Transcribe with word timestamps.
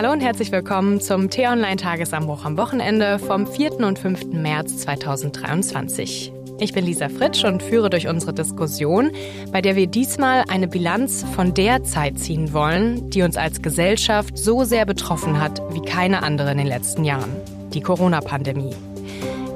Hallo 0.00 0.12
und 0.12 0.22
herzlich 0.22 0.50
willkommen 0.50 0.98
zum 0.98 1.28
T-Online-Tagesanbruch 1.28 2.46
am 2.46 2.56
Wochenende 2.56 3.18
vom 3.18 3.46
4. 3.46 3.80
und 3.80 3.98
5. 3.98 4.32
März 4.32 4.78
2023. 4.78 6.32
Ich 6.58 6.72
bin 6.72 6.86
Lisa 6.86 7.10
Fritsch 7.10 7.44
und 7.44 7.62
führe 7.62 7.90
durch 7.90 8.08
unsere 8.08 8.32
Diskussion, 8.32 9.10
bei 9.52 9.60
der 9.60 9.76
wir 9.76 9.86
diesmal 9.88 10.44
eine 10.48 10.68
Bilanz 10.68 11.26
von 11.36 11.52
der 11.52 11.84
Zeit 11.84 12.18
ziehen 12.18 12.54
wollen, 12.54 13.10
die 13.10 13.20
uns 13.20 13.36
als 13.36 13.60
Gesellschaft 13.60 14.38
so 14.38 14.64
sehr 14.64 14.86
betroffen 14.86 15.38
hat 15.38 15.60
wie 15.74 15.82
keine 15.82 16.22
andere 16.22 16.52
in 16.52 16.56
den 16.56 16.66
letzten 16.66 17.04
Jahren. 17.04 17.36
Die 17.74 17.82
Corona-Pandemie. 17.82 18.74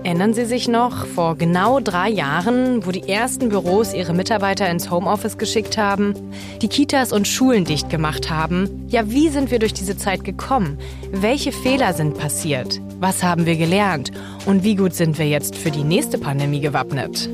Erinnern 0.04 0.34
Sie 0.34 0.44
sich 0.44 0.68
noch, 0.68 1.06
vor 1.06 1.34
genau 1.34 1.80
drei 1.80 2.10
Jahren, 2.10 2.84
wo 2.84 2.90
die 2.90 3.08
ersten 3.08 3.48
Büros 3.48 3.94
ihre 3.94 4.12
Mitarbeiter 4.12 4.68
ins 4.68 4.90
Homeoffice 4.90 5.38
geschickt 5.38 5.78
haben, 5.78 6.12
die 6.60 6.68
Kitas 6.68 7.10
und 7.10 7.26
Schulen 7.26 7.64
dicht 7.64 7.88
gemacht 7.88 8.28
haben? 8.28 8.86
Ja, 8.88 9.10
wie 9.10 9.30
sind 9.30 9.50
wir 9.50 9.58
durch 9.58 9.72
diese 9.72 9.96
Zeit 9.96 10.22
gekommen? 10.22 10.78
Welche 11.10 11.52
Fehler 11.52 11.94
sind 11.94 12.18
passiert? 12.18 12.82
Was 13.00 13.22
haben 13.22 13.46
wir 13.46 13.56
gelernt? 13.56 14.12
Und 14.44 14.62
wie 14.62 14.76
gut 14.76 14.92
sind 14.92 15.16
wir 15.16 15.26
jetzt 15.26 15.56
für 15.56 15.70
die 15.70 15.84
nächste 15.84 16.18
Pandemie 16.18 16.60
gewappnet? 16.60 17.30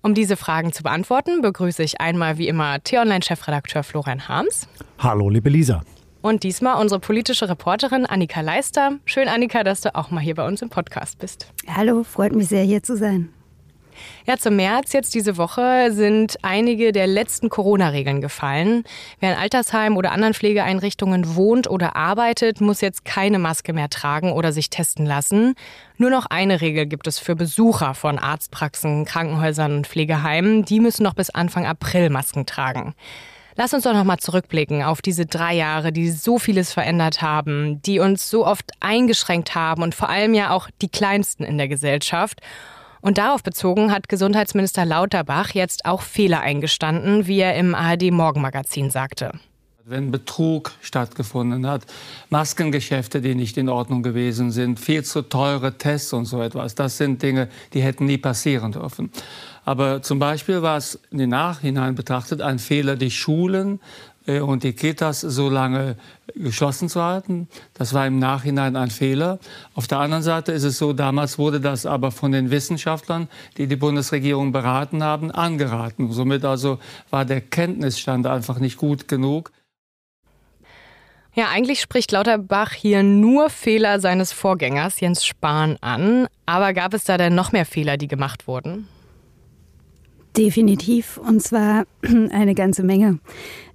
Um 0.00 0.14
diese 0.14 0.36
Fragen 0.36 0.72
zu 0.72 0.84
beantworten, 0.84 1.42
begrüße 1.42 1.82
ich 1.82 2.00
einmal 2.00 2.38
wie 2.38 2.46
immer 2.46 2.80
T-Online-Chefredakteur 2.84 3.82
Florian 3.82 4.28
Harms. 4.28 4.68
Hallo, 5.00 5.28
liebe 5.28 5.50
Lisa. 5.50 5.82
Und 6.22 6.42
diesmal 6.42 6.80
unsere 6.80 7.00
politische 7.00 7.48
Reporterin 7.48 8.04
Annika 8.04 8.42
Leister. 8.42 8.98
Schön, 9.06 9.28
Annika, 9.28 9.64
dass 9.64 9.80
du 9.80 9.94
auch 9.94 10.10
mal 10.10 10.20
hier 10.20 10.34
bei 10.34 10.46
uns 10.46 10.60
im 10.60 10.68
Podcast 10.68 11.18
bist. 11.18 11.46
Hallo, 11.66 12.04
freut 12.04 12.34
mich 12.34 12.48
sehr, 12.48 12.62
hier 12.62 12.82
zu 12.82 12.96
sein. 12.96 13.30
Ja, 14.26 14.36
zum 14.36 14.56
März 14.56 14.92
jetzt 14.92 15.14
diese 15.14 15.36
Woche 15.36 15.90
sind 15.92 16.38
einige 16.42 16.92
der 16.92 17.06
letzten 17.06 17.48
Corona-Regeln 17.48 18.20
gefallen. 18.20 18.84
Wer 19.18 19.32
in 19.32 19.38
Altersheim 19.38 19.96
oder 19.96 20.12
anderen 20.12 20.34
Pflegeeinrichtungen 20.34 21.36
wohnt 21.36 21.68
oder 21.68 21.96
arbeitet, 21.96 22.60
muss 22.60 22.80
jetzt 22.80 23.04
keine 23.04 23.38
Maske 23.38 23.72
mehr 23.72 23.90
tragen 23.90 24.32
oder 24.32 24.52
sich 24.52 24.70
testen 24.70 25.06
lassen. 25.06 25.54
Nur 25.96 26.10
noch 26.10 26.26
eine 26.26 26.60
Regel 26.60 26.86
gibt 26.86 27.06
es 27.06 27.18
für 27.18 27.36
Besucher 27.36 27.94
von 27.94 28.18
Arztpraxen, 28.18 29.04
Krankenhäusern 29.04 29.78
und 29.78 29.86
Pflegeheimen. 29.86 30.64
Die 30.64 30.80
müssen 30.80 31.02
noch 31.02 31.14
bis 31.14 31.30
Anfang 31.30 31.66
April 31.66 32.10
Masken 32.10 32.46
tragen. 32.46 32.94
Lass 33.60 33.74
uns 33.74 33.84
doch 33.84 33.92
noch 33.92 34.04
mal 34.04 34.16
zurückblicken 34.16 34.82
auf 34.82 35.02
diese 35.02 35.26
drei 35.26 35.54
Jahre, 35.54 35.92
die 35.92 36.10
so 36.10 36.38
vieles 36.38 36.72
verändert 36.72 37.20
haben, 37.20 37.82
die 37.82 37.98
uns 37.98 38.30
so 38.30 38.46
oft 38.46 38.72
eingeschränkt 38.80 39.54
haben 39.54 39.82
und 39.82 39.94
vor 39.94 40.08
allem 40.08 40.32
ja 40.32 40.52
auch 40.52 40.70
die 40.80 40.88
Kleinsten 40.88 41.44
in 41.44 41.58
der 41.58 41.68
Gesellschaft. 41.68 42.40
Und 43.02 43.18
darauf 43.18 43.42
bezogen 43.42 43.92
hat 43.92 44.08
Gesundheitsminister 44.08 44.86
Lauterbach 44.86 45.50
jetzt 45.50 45.84
auch 45.84 46.00
Fehler 46.00 46.40
eingestanden, 46.40 47.26
wie 47.26 47.40
er 47.40 47.54
im 47.54 47.74
ARD 47.74 48.10
Morgenmagazin 48.12 48.88
sagte. 48.88 49.32
Wenn 49.84 50.10
Betrug 50.10 50.72
stattgefunden 50.80 51.66
hat, 51.66 51.84
Maskengeschäfte, 52.30 53.20
die 53.20 53.34
nicht 53.34 53.58
in 53.58 53.68
Ordnung 53.68 54.02
gewesen 54.02 54.52
sind, 54.52 54.80
viel 54.80 55.04
zu 55.04 55.20
teure 55.20 55.76
Tests 55.76 56.14
und 56.14 56.24
so 56.24 56.40
etwas, 56.40 56.76
das 56.76 56.96
sind 56.96 57.22
Dinge, 57.22 57.50
die 57.74 57.82
hätten 57.82 58.06
nie 58.06 58.16
passieren 58.16 58.72
dürfen. 58.72 59.10
Aber 59.64 60.02
zum 60.02 60.18
Beispiel 60.18 60.62
war 60.62 60.76
es 60.76 60.98
im 61.10 61.28
Nachhinein 61.28 61.94
betrachtet 61.94 62.40
ein 62.40 62.58
Fehler, 62.58 62.96
die 62.96 63.10
Schulen 63.10 63.80
äh, 64.26 64.40
und 64.40 64.62
die 64.62 64.72
Kitas 64.72 65.20
so 65.20 65.48
lange 65.48 65.96
geschlossen 66.34 66.88
zu 66.88 67.02
halten. 67.02 67.48
Das 67.74 67.92
war 67.94 68.06
im 68.06 68.18
Nachhinein 68.18 68.76
ein 68.76 68.90
Fehler. 68.90 69.38
Auf 69.74 69.86
der 69.86 69.98
anderen 69.98 70.22
Seite 70.22 70.52
ist 70.52 70.64
es 70.64 70.78
so, 70.78 70.92
damals 70.92 71.38
wurde 71.38 71.60
das 71.60 71.86
aber 71.86 72.10
von 72.10 72.32
den 72.32 72.50
Wissenschaftlern, 72.50 73.28
die 73.56 73.66
die 73.66 73.76
Bundesregierung 73.76 74.52
beraten 74.52 75.02
haben, 75.02 75.30
angeraten. 75.30 76.12
Somit 76.12 76.44
also 76.44 76.78
war 77.10 77.24
der 77.24 77.40
Kenntnisstand 77.40 78.26
einfach 78.26 78.58
nicht 78.58 78.76
gut 78.76 79.08
genug. 79.08 79.52
Ja, 81.32 81.46
eigentlich 81.52 81.80
spricht 81.80 82.10
Lauterbach 82.10 82.72
hier 82.72 83.04
nur 83.04 83.50
Fehler 83.50 84.00
seines 84.00 84.32
Vorgängers 84.32 84.98
Jens 84.98 85.24
Spahn 85.24 85.76
an. 85.80 86.26
Aber 86.44 86.72
gab 86.72 86.92
es 86.92 87.04
da 87.04 87.18
denn 87.18 87.36
noch 87.36 87.52
mehr 87.52 87.66
Fehler, 87.66 87.96
die 87.96 88.08
gemacht 88.08 88.48
wurden? 88.48 88.88
Definitiv, 90.36 91.18
und 91.18 91.42
zwar 91.42 91.86
eine 92.30 92.54
ganze 92.54 92.84
Menge. 92.84 93.18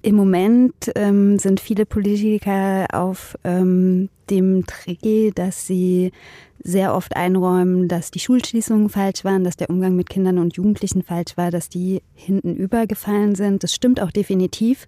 Im 0.01 0.15
Moment 0.15 0.91
ähm, 0.95 1.37
sind 1.37 1.59
viele 1.59 1.85
Politiker 1.85 2.87
auf 2.93 3.37
ähm, 3.43 4.09
dem 4.29 4.63
Dreh, 4.65 5.31
dass 5.31 5.67
sie 5.67 6.11
sehr 6.63 6.95
oft 6.95 7.15
einräumen, 7.15 7.87
dass 7.87 8.09
die 8.09 8.19
Schulschließungen 8.19 8.89
falsch 8.89 9.23
waren, 9.23 9.43
dass 9.43 9.57
der 9.57 9.69
Umgang 9.69 9.95
mit 9.95 10.09
Kindern 10.09 10.39
und 10.39 10.55
Jugendlichen 10.55 11.03
falsch 11.03 11.35
war, 11.35 11.51
dass 11.51 11.69
die 11.69 12.01
hinten 12.13 12.55
übergefallen 12.55 13.35
sind. 13.35 13.63
Das 13.63 13.75
stimmt 13.75 14.01
auch 14.01 14.11
definitiv. 14.11 14.85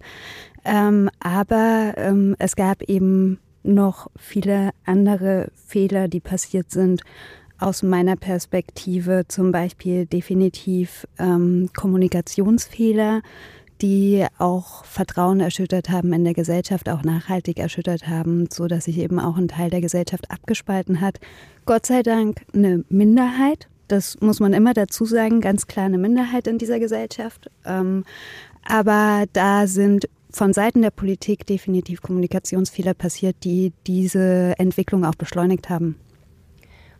Ähm, 0.64 1.10
aber 1.20 1.94
ähm, 1.96 2.34
es 2.38 2.56
gab 2.56 2.82
eben 2.82 3.38
noch 3.62 4.10
viele 4.18 4.70
andere 4.86 5.50
Fehler, 5.66 6.08
die 6.08 6.20
passiert 6.20 6.70
sind 6.70 7.02
aus 7.58 7.82
meiner 7.82 8.16
Perspektive 8.16 9.24
zum 9.28 9.52
Beispiel 9.52 10.06
definitiv 10.06 11.06
ähm, 11.18 11.70
Kommunikationsfehler, 11.76 13.22
die 13.80 14.26
auch 14.38 14.84
Vertrauen 14.84 15.40
erschüttert 15.40 15.90
haben 15.90 16.12
in 16.12 16.24
der 16.24 16.34
Gesellschaft, 16.34 16.88
auch 16.88 17.02
nachhaltig 17.02 17.58
erschüttert 17.58 18.08
haben, 18.08 18.48
so 18.50 18.66
dass 18.66 18.84
sich 18.84 18.98
eben 18.98 19.18
auch 19.20 19.36
ein 19.36 19.48
Teil 19.48 19.70
der 19.70 19.80
Gesellschaft 19.80 20.30
abgespalten 20.30 21.00
hat. 21.00 21.20
Gott 21.64 21.86
sei 21.86 22.02
Dank 22.02 22.42
eine 22.52 22.84
Minderheit. 22.88 23.68
Das 23.86 24.20
muss 24.20 24.40
man 24.40 24.52
immer 24.52 24.74
dazu 24.74 25.04
sagen, 25.04 25.40
ganz 25.40 25.66
klar 25.66 25.86
eine 25.86 25.98
Minderheit 25.98 26.46
in 26.46 26.58
dieser 26.58 26.78
Gesellschaft. 26.78 27.50
Ähm, 27.64 28.04
aber 28.64 29.24
da 29.32 29.66
sind 29.66 30.08
von 30.30 30.52
Seiten 30.52 30.82
der 30.82 30.90
Politik 30.90 31.46
definitiv 31.46 32.02
Kommunikationsfehler 32.02 32.94
passiert, 32.94 33.36
die 33.44 33.72
diese 33.86 34.54
Entwicklung 34.58 35.04
auch 35.04 35.14
beschleunigt 35.14 35.70
haben. 35.70 35.96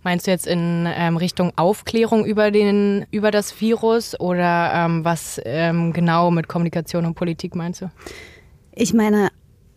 Meinst 0.09 0.27
du 0.27 0.31
jetzt 0.31 0.47
in 0.47 0.89
ähm, 0.89 1.19
Richtung 1.19 1.53
Aufklärung 1.57 2.25
über, 2.25 2.51
den, 2.51 3.05
über 3.11 3.31
das 3.31 3.61
Virus 3.61 4.19
oder 4.19 4.73
ähm, 4.73 5.05
was 5.05 5.39
ähm, 5.45 5.93
genau 5.93 6.31
mit 6.31 6.49
Kommunikation 6.49 7.05
und 7.05 7.13
Politik 7.13 7.55
meinst 7.55 7.83
du? 7.83 7.91
Ich 8.73 8.95
meine 8.95 9.29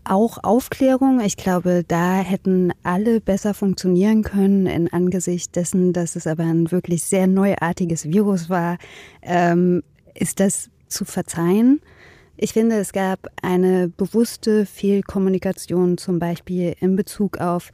auch 0.05 0.41
Aufklärung. 0.41 1.19
Ich 1.19 1.35
glaube, 1.35 1.83
da 1.85 2.19
hätten 2.19 2.71
alle 2.81 3.19
besser 3.19 3.53
funktionieren 3.53 4.23
können 4.23 4.67
in 4.67 4.93
Angesicht 4.93 5.53
dessen, 5.57 5.91
dass 5.91 6.15
es 6.15 6.25
aber 6.27 6.43
ein 6.43 6.71
wirklich 6.71 7.03
sehr 7.03 7.27
neuartiges 7.27 8.05
Virus 8.05 8.49
war. 8.49 8.77
Ähm, 9.21 9.83
ist 10.15 10.39
das 10.39 10.69
zu 10.87 11.03
verzeihen? 11.03 11.81
Ich 12.37 12.53
finde, 12.53 12.77
es 12.77 12.93
gab 12.93 13.27
eine 13.41 13.89
bewusste 13.89 14.65
Fehlkommunikation 14.65 15.97
zum 15.97 16.19
Beispiel 16.19 16.73
in 16.79 16.95
Bezug 16.95 17.37
auf 17.39 17.69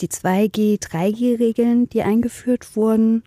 die 0.00 0.08
2G, 0.08 0.80
3G-Regeln, 0.80 1.88
die 1.88 2.02
eingeführt 2.02 2.76
wurden, 2.76 3.22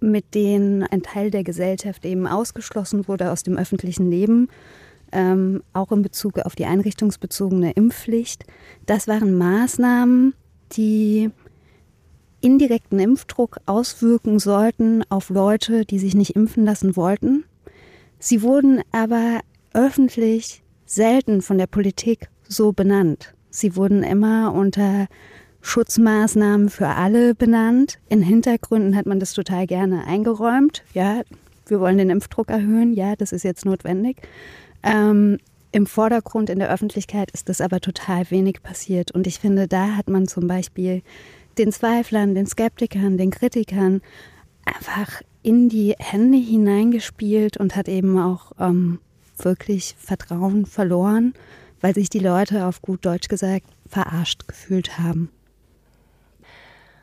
mit 0.00 0.34
denen 0.34 0.82
ein 0.82 1.02
Teil 1.02 1.30
der 1.30 1.44
Gesellschaft 1.44 2.04
eben 2.04 2.26
ausgeschlossen 2.26 3.08
wurde 3.08 3.30
aus 3.32 3.42
dem 3.42 3.56
öffentlichen 3.56 4.10
Leben, 4.10 4.48
ähm, 5.12 5.62
auch 5.72 5.92
in 5.92 6.02
Bezug 6.02 6.38
auf 6.40 6.54
die 6.54 6.66
einrichtungsbezogene 6.66 7.72
Impfpflicht. 7.72 8.44
Das 8.86 9.08
waren 9.08 9.36
Maßnahmen, 9.38 10.34
die 10.72 11.30
indirekten 12.40 12.98
Impfdruck 12.98 13.58
auswirken 13.66 14.38
sollten 14.38 15.02
auf 15.08 15.30
Leute, 15.30 15.84
die 15.84 15.98
sich 15.98 16.14
nicht 16.14 16.36
impfen 16.36 16.64
lassen 16.64 16.96
wollten. 16.96 17.44
Sie 18.18 18.42
wurden 18.42 18.82
aber 18.92 19.40
öffentlich 19.72 20.62
selten 20.84 21.42
von 21.42 21.58
der 21.58 21.66
Politik 21.66 22.28
so 22.48 22.72
benannt. 22.72 23.34
Sie 23.50 23.74
wurden 23.76 24.02
immer 24.02 24.52
unter 24.54 25.08
Schutzmaßnahmen 25.66 26.68
für 26.68 26.86
alle 26.88 27.34
benannt. 27.34 27.98
In 28.08 28.22
Hintergründen 28.22 28.94
hat 28.96 29.06
man 29.06 29.18
das 29.18 29.32
total 29.32 29.66
gerne 29.66 30.06
eingeräumt. 30.06 30.84
Ja, 30.94 31.22
wir 31.66 31.80
wollen 31.80 31.98
den 31.98 32.08
Impfdruck 32.08 32.50
erhöhen. 32.50 32.94
Ja, 32.94 33.16
das 33.16 33.32
ist 33.32 33.42
jetzt 33.42 33.64
notwendig. 33.64 34.22
Ähm, 34.84 35.38
Im 35.72 35.86
Vordergrund 35.86 36.50
in 36.50 36.60
der 36.60 36.70
Öffentlichkeit 36.70 37.32
ist 37.32 37.48
das 37.48 37.60
aber 37.60 37.80
total 37.80 38.30
wenig 38.30 38.62
passiert. 38.62 39.10
Und 39.10 39.26
ich 39.26 39.40
finde, 39.40 39.66
da 39.66 39.96
hat 39.96 40.08
man 40.08 40.28
zum 40.28 40.46
Beispiel 40.46 41.02
den 41.58 41.72
Zweiflern, 41.72 42.36
den 42.36 42.46
Skeptikern, 42.46 43.18
den 43.18 43.32
Kritikern 43.32 44.02
einfach 44.64 45.20
in 45.42 45.68
die 45.68 45.96
Hände 45.98 46.38
hineingespielt 46.38 47.56
und 47.56 47.74
hat 47.74 47.88
eben 47.88 48.18
auch 48.20 48.52
ähm, 48.60 49.00
wirklich 49.36 49.96
Vertrauen 49.98 50.64
verloren, 50.64 51.34
weil 51.80 51.94
sich 51.94 52.08
die 52.08 52.20
Leute 52.20 52.66
auf 52.66 52.82
gut 52.82 53.04
Deutsch 53.04 53.28
gesagt 53.28 53.66
verarscht 53.88 54.46
gefühlt 54.46 54.98
haben. 54.98 55.30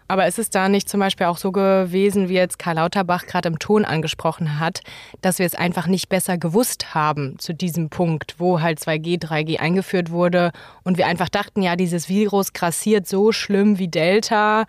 Aber 0.07 0.27
ist 0.27 0.39
es 0.39 0.49
da 0.49 0.69
nicht 0.69 0.89
zum 0.89 0.99
Beispiel 0.99 1.27
auch 1.27 1.37
so 1.37 1.51
gewesen, 1.51 2.29
wie 2.29 2.33
jetzt 2.33 2.59
Karl 2.59 2.75
Lauterbach 2.75 3.25
gerade 3.25 3.49
im 3.49 3.59
Ton 3.59 3.85
angesprochen 3.85 4.59
hat, 4.59 4.81
dass 5.21 5.39
wir 5.39 5.45
es 5.45 5.55
einfach 5.55 5.87
nicht 5.87 6.09
besser 6.09 6.37
gewusst 6.37 6.93
haben 6.93 7.39
zu 7.39 7.53
diesem 7.53 7.89
Punkt, 7.89 8.35
wo 8.37 8.61
halt 8.61 8.79
2G, 8.79 9.21
3G 9.21 9.59
eingeführt 9.59 10.11
wurde 10.11 10.51
und 10.83 10.97
wir 10.97 11.07
einfach 11.07 11.29
dachten, 11.29 11.61
ja, 11.61 11.75
dieses 11.75 12.09
Virus 12.09 12.53
grassiert 12.53 13.07
so 13.07 13.31
schlimm 13.31 13.79
wie 13.79 13.87
Delta 13.87 14.65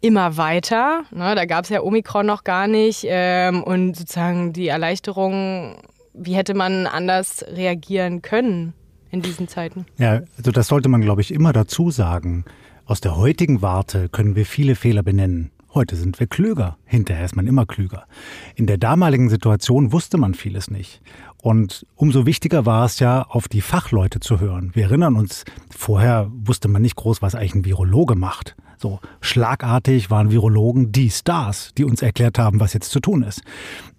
immer 0.00 0.36
weiter. 0.36 1.02
Ne, 1.10 1.34
da 1.34 1.44
gab 1.44 1.64
es 1.64 1.70
ja 1.70 1.82
Omikron 1.82 2.26
noch 2.26 2.44
gar 2.44 2.68
nicht 2.68 3.04
ähm, 3.08 3.64
und 3.64 3.96
sozusagen 3.96 4.52
die 4.52 4.68
Erleichterung 4.68 5.76
wie 6.18 6.34
hätte 6.34 6.54
man 6.54 6.86
anders 6.86 7.44
reagieren 7.48 8.22
können 8.22 8.74
in 9.10 9.22
diesen 9.22 9.48
Zeiten? 9.48 9.86
Ja, 9.96 10.22
also 10.36 10.50
das 10.50 10.68
sollte 10.68 10.88
man, 10.88 11.00
glaube 11.00 11.20
ich, 11.20 11.32
immer 11.32 11.52
dazu 11.52 11.90
sagen. 11.90 12.44
Aus 12.88 13.02
der 13.02 13.18
heutigen 13.18 13.60
Warte 13.60 14.08
können 14.08 14.34
wir 14.34 14.46
viele 14.46 14.74
Fehler 14.74 15.02
benennen. 15.02 15.50
Heute 15.74 15.94
sind 15.94 16.18
wir 16.20 16.26
klüger. 16.26 16.78
Hinterher 16.86 17.26
ist 17.26 17.36
man 17.36 17.46
immer 17.46 17.66
klüger. 17.66 18.06
In 18.54 18.66
der 18.66 18.78
damaligen 18.78 19.28
Situation 19.28 19.92
wusste 19.92 20.16
man 20.16 20.32
vieles 20.32 20.70
nicht. 20.70 21.02
Und 21.42 21.84
umso 21.96 22.24
wichtiger 22.24 22.64
war 22.64 22.86
es 22.86 22.98
ja, 22.98 23.24
auf 23.24 23.46
die 23.46 23.60
Fachleute 23.60 24.20
zu 24.20 24.40
hören. 24.40 24.70
Wir 24.72 24.84
erinnern 24.84 25.16
uns, 25.16 25.44
vorher 25.68 26.30
wusste 26.32 26.68
man 26.68 26.80
nicht 26.80 26.96
groß, 26.96 27.20
was 27.20 27.34
eigentlich 27.34 27.56
ein 27.56 27.64
Virologe 27.66 28.14
macht. 28.14 28.56
So 28.78 29.00
schlagartig 29.20 30.10
waren 30.10 30.30
Virologen 30.30 30.90
die 30.90 31.10
Stars, 31.10 31.74
die 31.76 31.84
uns 31.84 32.00
erklärt 32.00 32.38
haben, 32.38 32.58
was 32.58 32.72
jetzt 32.72 32.90
zu 32.90 33.00
tun 33.00 33.22
ist. 33.22 33.42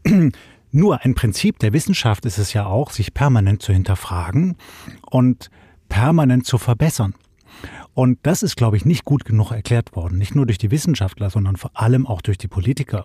Nur 0.71 1.05
ein 1.05 1.13
Prinzip 1.13 1.59
der 1.59 1.73
Wissenschaft 1.73 2.25
ist 2.25 2.39
es 2.39 2.53
ja 2.53 2.65
auch, 2.65 2.89
sich 2.89 3.13
permanent 3.13 3.61
zu 3.61 3.71
hinterfragen 3.71 4.55
und 5.11 5.51
permanent 5.89 6.47
zu 6.47 6.57
verbessern. 6.57 7.13
Und 7.99 8.19
das 8.23 8.43
ist, 8.43 8.55
glaube 8.55 8.77
ich, 8.77 8.85
nicht 8.85 9.03
gut 9.03 9.25
genug 9.25 9.51
erklärt 9.51 9.93
worden. 9.93 10.17
Nicht 10.17 10.33
nur 10.33 10.45
durch 10.45 10.57
die 10.57 10.71
Wissenschaftler, 10.71 11.29
sondern 11.29 11.57
vor 11.57 11.71
allem 11.73 12.07
auch 12.07 12.21
durch 12.21 12.37
die 12.37 12.47
Politiker, 12.47 13.03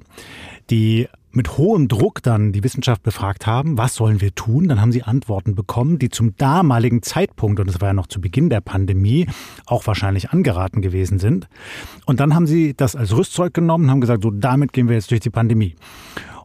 die 0.71 1.09
mit 1.33 1.59
hohem 1.59 1.89
Druck 1.89 2.23
dann 2.23 2.53
die 2.53 2.63
Wissenschaft 2.63 3.03
befragt 3.03 3.45
haben, 3.45 3.77
was 3.77 3.97
sollen 3.97 4.21
wir 4.21 4.37
tun? 4.37 4.69
Dann 4.69 4.81
haben 4.81 4.93
sie 4.93 5.03
Antworten 5.03 5.57
bekommen, 5.57 5.99
die 5.99 6.11
zum 6.11 6.37
damaligen 6.37 7.03
Zeitpunkt, 7.03 7.59
und 7.59 7.69
es 7.69 7.81
war 7.81 7.89
ja 7.89 7.93
noch 7.93 8.07
zu 8.07 8.21
Beginn 8.21 8.51
der 8.51 8.61
Pandemie, 8.61 9.27
auch 9.67 9.85
wahrscheinlich 9.89 10.31
angeraten 10.31 10.81
gewesen 10.81 11.19
sind. 11.19 11.49
Und 12.07 12.21
dann 12.21 12.33
haben 12.37 12.47
sie 12.47 12.75
das 12.75 12.95
als 12.95 13.17
Rüstzeug 13.17 13.53
genommen 13.53 13.87
und 13.87 13.91
haben 13.91 14.01
gesagt, 14.01 14.23
so 14.23 14.31
damit 14.31 14.73
gehen 14.73 14.87
wir 14.87 14.95
jetzt 14.95 15.11
durch 15.11 15.19
die 15.19 15.31
Pandemie. 15.31 15.75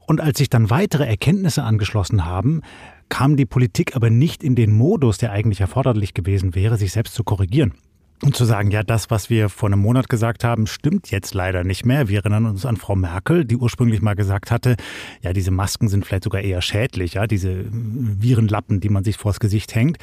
Und 0.07 0.21
als 0.21 0.39
sich 0.39 0.49
dann 0.49 0.71
weitere 0.71 1.05
Erkenntnisse 1.05 1.61
angeschlossen 1.61 2.25
haben, 2.25 2.63
kam 3.09 3.37
die 3.37 3.45
Politik 3.45 3.95
aber 3.95 4.09
nicht 4.09 4.43
in 4.43 4.55
den 4.55 4.71
Modus, 4.71 5.19
der 5.19 5.33
eigentlich 5.33 5.61
erforderlich 5.61 6.15
gewesen 6.15 6.55
wäre, 6.55 6.77
sich 6.77 6.93
selbst 6.93 7.13
zu 7.13 7.23
korrigieren. 7.23 7.75
Und 8.21 8.35
zu 8.35 8.43
sagen, 8.43 8.69
ja, 8.69 8.83
das, 8.83 9.09
was 9.09 9.29
wir 9.29 9.47
vor 9.47 9.69
einem 9.69 9.79
Monat 9.79 10.09
gesagt 10.09 10.43
haben, 10.43 10.67
stimmt 10.67 11.09
jetzt 11.09 11.33
leider 11.33 11.63
nicht 11.63 11.85
mehr. 11.85 12.09
Wir 12.09 12.19
erinnern 12.19 12.47
uns 12.47 12.65
an 12.65 12.75
Frau 12.75 12.95
Merkel, 12.95 13.45
die 13.45 13.55
ursprünglich 13.55 14.01
mal 14.01 14.15
gesagt 14.15 14.51
hatte, 14.51 14.75
ja, 15.21 15.31
diese 15.31 15.51
Masken 15.51 15.87
sind 15.87 16.05
vielleicht 16.05 16.25
sogar 16.25 16.41
eher 16.41 16.61
schädlich, 16.61 17.13
ja, 17.13 17.27
diese 17.27 17.63
Virenlappen, 17.69 18.81
die 18.81 18.89
man 18.89 19.05
sich 19.05 19.15
vors 19.15 19.39
Gesicht 19.39 19.73
hängt. 19.73 19.97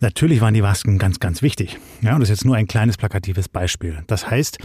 Natürlich 0.00 0.40
waren 0.40 0.54
die 0.54 0.62
Masken 0.62 0.98
ganz, 0.98 1.20
ganz 1.20 1.40
wichtig. 1.40 1.78
Ja, 2.02 2.14
und 2.14 2.20
das 2.20 2.28
ist 2.28 2.40
jetzt 2.40 2.44
nur 2.44 2.56
ein 2.56 2.66
kleines 2.66 2.96
plakatives 2.96 3.48
Beispiel. 3.48 4.02
Das 4.06 4.30
heißt, 4.30 4.58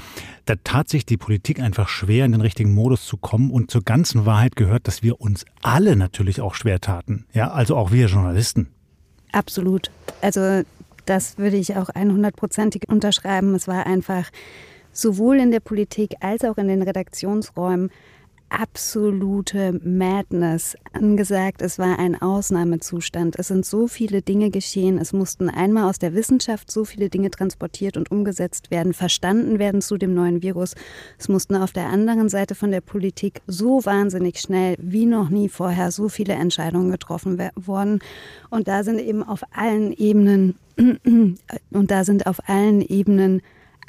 da 0.45 0.55
tat 0.63 0.89
sich 0.89 1.05
die 1.05 1.17
Politik 1.17 1.59
einfach 1.59 1.87
schwer, 1.87 2.25
in 2.25 2.31
den 2.31 2.41
richtigen 2.41 2.73
Modus 2.73 3.05
zu 3.05 3.15
kommen. 3.15 3.51
Und 3.51 3.71
zur 3.71 3.83
ganzen 3.83 4.25
Wahrheit 4.25 4.55
gehört, 4.55 4.87
dass 4.87 5.03
wir 5.03 5.21
uns 5.21 5.45
alle 5.61 5.95
natürlich 5.95 6.41
auch 6.41 6.55
schwer 6.55 6.81
taten. 6.81 7.25
Ja, 7.33 7.51
also 7.51 7.77
auch 7.77 7.91
wir 7.91 8.07
Journalisten. 8.07 8.67
Absolut. 9.31 9.91
Also 10.21 10.63
das 11.05 11.37
würde 11.37 11.57
ich 11.57 11.75
auch 11.75 11.89
100%ig 11.89 12.87
unterschreiben. 12.87 13.55
Es 13.55 13.67
war 13.67 13.85
einfach 13.85 14.29
sowohl 14.91 15.39
in 15.39 15.51
der 15.51 15.59
Politik 15.59 16.15
als 16.19 16.43
auch 16.43 16.57
in 16.57 16.67
den 16.67 16.81
Redaktionsräumen 16.81 17.91
absolute 18.49 19.79
Madness 19.83 20.75
angesagt. 20.93 21.61
Es 21.61 21.79
war 21.79 21.99
ein 21.99 22.19
Ausnahmezustand. 22.21 23.37
Es 23.37 23.47
sind 23.47 23.65
so 23.65 23.87
viele 23.87 24.21
Dinge 24.21 24.49
geschehen. 24.49 24.97
Es 24.97 25.13
mussten 25.13 25.49
einmal 25.49 25.89
aus 25.89 25.99
der 25.99 26.13
Wissenschaft 26.13 26.71
so 26.71 26.85
viele 26.85 27.09
Dinge 27.09 27.31
transportiert 27.31 27.97
und 27.97 28.11
umgesetzt 28.11 28.71
werden, 28.71 28.93
verstanden 28.93 29.59
werden 29.59 29.81
zu 29.81 29.97
dem 29.97 30.13
neuen 30.13 30.41
Virus. 30.41 30.75
Es 31.17 31.29
mussten 31.29 31.55
auf 31.55 31.71
der 31.71 31.87
anderen 31.87 32.29
Seite 32.29 32.55
von 32.55 32.71
der 32.71 32.81
Politik 32.81 33.41
so 33.47 33.85
wahnsinnig 33.85 34.39
schnell 34.39 34.75
wie 34.79 35.05
noch 35.05 35.29
nie 35.29 35.49
vorher 35.49 35.91
so 35.91 36.09
viele 36.09 36.33
Entscheidungen 36.33 36.91
getroffen 36.91 37.39
worden. 37.55 37.99
Und 38.49 38.67
da 38.67 38.83
sind 38.83 38.99
eben 38.99 39.23
auf 39.23 39.41
allen 39.51 39.93
Ebenen 39.93 40.55
und 41.71 41.91
da 41.91 42.03
sind 42.03 42.25
auf 42.25 42.47
allen 42.47 42.81
Ebenen 42.81 43.41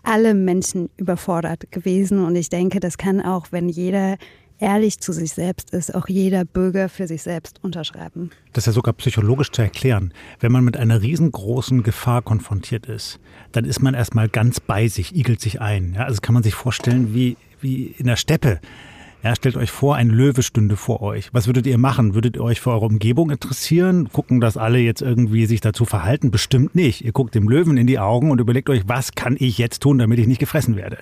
alle 0.03 0.35
Menschen 0.35 0.91
überfordert 0.97 1.71
gewesen. 1.71 2.25
Und 2.25 2.37
ich 2.37 2.49
denke, 2.49 2.81
das 2.81 2.99
kann 2.99 3.21
auch, 3.21 3.49
wenn 3.51 3.69
jeder 3.69 4.17
ehrlich 4.61 5.01
zu 5.01 5.13
sich 5.13 5.33
selbst 5.33 5.71
ist, 5.71 5.95
auch 5.95 6.09
jeder 6.09 6.45
Bürger 6.45 6.89
für 6.89 7.07
sich 7.07 7.23
selbst 7.23 7.59
unterschreiben. 7.63 8.31
Das 8.53 8.63
ist 8.63 8.67
ja 8.67 8.73
sogar 8.73 8.95
psychologisch 8.95 9.51
zu 9.51 9.63
erklären. 9.63 10.13
Wenn 10.39 10.53
man 10.53 10.65
mit 10.65 10.77
einer 10.77 11.03
riesengroßen 11.03 11.83
Gefahr 11.83 12.23
konfrontiert 12.23 12.87
ist, 12.87 13.19
dann 13.53 13.65
ist 13.65 13.81
man 13.81 13.95
erstmal 13.95 14.29
ganz 14.29 14.61
bei 14.61 14.89
sich, 14.89 15.15
igelt 15.17 15.41
sich 15.41 15.61
ein. 15.61 15.95
Ja, 15.95 16.05
also 16.05 16.21
kann 16.21 16.35
man 16.35 16.43
sich 16.43 16.55
vorstellen 16.55 17.15
wie, 17.15 17.37
wie 17.61 17.87
in 17.87 18.07
der 18.07 18.17
Steppe. 18.17 18.61
Ja, 19.23 19.37
stellt 19.37 19.59
euch 19.59 19.71
vor, 19.71 19.97
ein 19.97 20.09
Löwe 20.09 20.43
stünde 20.43 20.77
vor 20.77 21.03
euch. 21.03 21.29
Was 21.33 21.47
würdet 21.47 21.67
ihr 21.67 21.77
machen? 21.77 22.15
Würdet 22.15 22.37
ihr 22.37 22.43
euch 22.43 22.63
für 22.63 22.71
eure 22.71 22.87
Umgebung 22.87 23.31
interessieren? 23.31 24.09
Gucken, 24.11 24.41
dass 24.41 24.57
alle 24.57 24.79
jetzt 24.79 25.03
irgendwie 25.03 25.45
sich 25.45 25.61
dazu 25.61 25.85
verhalten? 25.85 26.31
Bestimmt 26.31 26.75
nicht. 26.75 27.05
Ihr 27.05 27.13
guckt 27.13 27.35
dem 27.35 27.47
Löwen 27.47 27.77
in 27.77 27.87
die 27.87 27.99
Augen 27.99 28.31
und 28.31 28.41
überlegt 28.41 28.71
euch, 28.71 28.83
was 28.87 29.13
kann 29.13 29.37
ich 29.39 29.59
jetzt 29.59 29.83
tun, 29.83 29.99
damit 29.99 30.19
ich 30.19 30.27
nicht 30.27 30.39
gefressen 30.39 30.75
werde? 30.75 30.97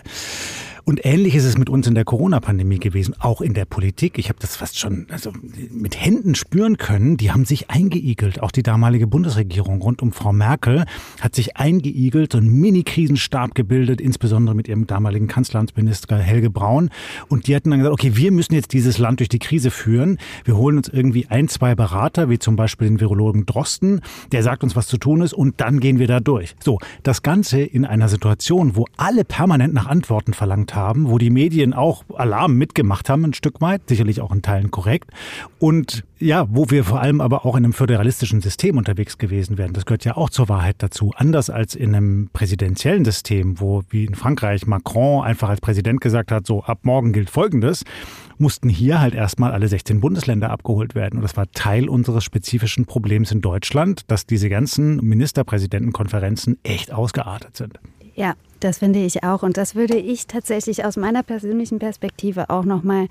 Und 0.89 1.05
ähnlich 1.05 1.35
ist 1.35 1.45
es 1.45 1.59
mit 1.59 1.69
uns 1.69 1.87
in 1.87 1.95
der 1.95 2.07
Corona-Pandemie 2.07 2.79
gewesen, 2.79 3.15
auch 3.19 3.43
in 3.43 3.53
der 3.53 3.67
Politik. 3.67 4.19
Ich 4.19 4.31
habe 4.31 4.39
das 4.41 4.57
fast 4.57 4.79
schon 4.79 5.07
also 5.11 5.31
mit 5.71 6.03
Händen 6.03 6.35
spüren 6.35 6.79
können. 6.79 7.19
Die 7.19 7.31
haben 7.31 7.45
sich 7.45 7.69
eingeigelt. 7.69 8.43
Auch 8.43 8.51
die 8.51 8.63
damalige 8.63 9.07
Bundesregierung 9.07 9.83
rund 9.83 10.01
um 10.01 10.13
Frau 10.13 10.33
Merkel 10.33 10.87
hat 11.21 11.35
sich 11.35 11.59
eingeigelt, 11.59 12.33
so 12.33 12.39
einen 12.39 12.59
Mini-Krisenstab 12.59 13.55
gebildet, 13.55 14.01
insbesondere 14.01 14.57
mit 14.57 14.67
ihrem 14.67 14.87
damaligen 14.87 15.29
Kanzleramtsminister 15.29 16.17
Helge 16.17 16.49
Braun. 16.49 16.89
Und 17.29 17.49
die 17.49 17.55
hatten 17.55 17.69
dann 17.69 17.81
gesagt, 17.81 17.93
okay, 17.93 18.17
wir 18.17 18.33
müssen 18.33 18.55
jetzt 18.55 18.73
dieses 18.73 18.97
Land 18.97 19.21
durch 19.21 19.29
die 19.29 19.41
Krise 19.41 19.71
führen. 19.71 20.17
Wir 20.47 20.57
holen 20.57 20.79
uns 20.79 20.89
irgendwie 20.89 21.27
ein, 21.27 21.49
zwei 21.49 21.75
Berater, 21.75 22.31
wie 22.31 22.39
zum 22.39 22.57
Beispiel 22.57 22.89
den 22.89 22.99
Virologen 22.99 23.45
Drosten, 23.45 24.01
der 24.33 24.43
sagt 24.43 24.65
uns, 24.65 24.75
was 24.75 24.87
zu 24.87 24.97
tun 24.97 25.21
ist, 25.21 25.35
und 25.35 25.61
dann 25.61 25.81
gehen 25.81 25.99
wir 25.99 26.07
da 26.07 26.21
durch. 26.21 26.57
So, 26.65 26.79
das 27.03 27.23
Ganze 27.23 27.61
in 27.61 27.85
einer 27.85 28.09
Situation, 28.09 28.75
wo 28.75 28.87
alle 28.97 29.27
permanent 29.27 29.75
nach 29.75 29.87
Antworten 29.87 30.33
verlangt 30.33 30.75
haben, 30.75 30.78
haben, 30.79 31.11
wo 31.11 31.19
die 31.19 31.31
Medien 31.31 31.75
auch 31.75 32.05
Alarm 32.15 32.55
mitgemacht 32.55 33.11
haben, 33.11 33.25
ein 33.25 33.35
Stück 33.35 33.61
weit, 33.61 33.83
sicherlich 33.89 34.21
auch 34.21 34.33
in 34.33 34.43
Teilen 34.43 34.71
korrekt. 34.71 35.11
Und 35.59 36.05
ja, 36.19 36.47
wo 36.51 36.71
wir 36.71 36.85
vor 36.85 37.01
allem 37.01 37.21
aber 37.21 37.45
auch 37.45 37.55
in 37.55 37.65
einem 37.65 37.73
föderalistischen 37.73 38.41
System 38.41 38.77
unterwegs 38.77 39.19
gewesen 39.19 39.59
wären. 39.59 39.73
Das 39.73 39.87
gehört 39.87 40.05
ja 40.05 40.17
auch 40.17 40.31
zur 40.31 40.49
Wahrheit 40.49 40.77
dazu. 40.79 41.13
Anders 41.17 41.51
als 41.51 41.75
in 41.75 41.95
einem 41.95 42.31
präsidentiellen 42.33 43.05
System, 43.05 43.61
wo 43.61 43.83
wie 43.91 44.05
in 44.05 44.15
Frankreich 44.15 44.67
Macron 44.67 45.25
einfach 45.25 45.49
als 45.49 45.61
Präsident 45.61 46.01
gesagt 46.01 46.33
hat, 46.33 46.47
so 46.47 46.63
ab 46.65 46.81
morgen 46.83 47.13
gilt 47.13 47.31
Folgendes, 47.31 47.85
mussten 48.39 48.69
hier 48.69 49.01
halt 49.01 49.15
erstmal 49.15 49.53
alle 49.53 49.69
16 49.69 50.01
Bundesländer 50.01 50.51
abgeholt 50.51 50.95
werden. 50.95 51.17
Und 51.17 51.23
das 51.23 51.37
war 51.37 51.51
Teil 51.53 51.89
unseres 51.89 52.25
spezifischen 52.25 52.87
Problems 52.87 53.31
in 53.31 53.41
Deutschland, 53.41 54.11
dass 54.11 54.27
diese 54.27 54.49
ganzen 54.49 54.97
Ministerpräsidentenkonferenzen 54.97 56.59
echt 56.63 56.93
ausgeartet 56.93 57.57
sind. 57.57 57.79
Ja, 58.15 58.35
das 58.61 58.79
finde 58.79 59.01
ich 59.01 59.25
auch. 59.25 59.43
Und 59.43 59.57
das 59.57 59.75
würde 59.75 59.97
ich 59.97 60.27
tatsächlich 60.27 60.85
aus 60.85 60.97
meiner 60.97 61.23
persönlichen 61.23 61.79
Perspektive 61.79 62.51
auch 62.51 62.65
nochmal 62.65 63.09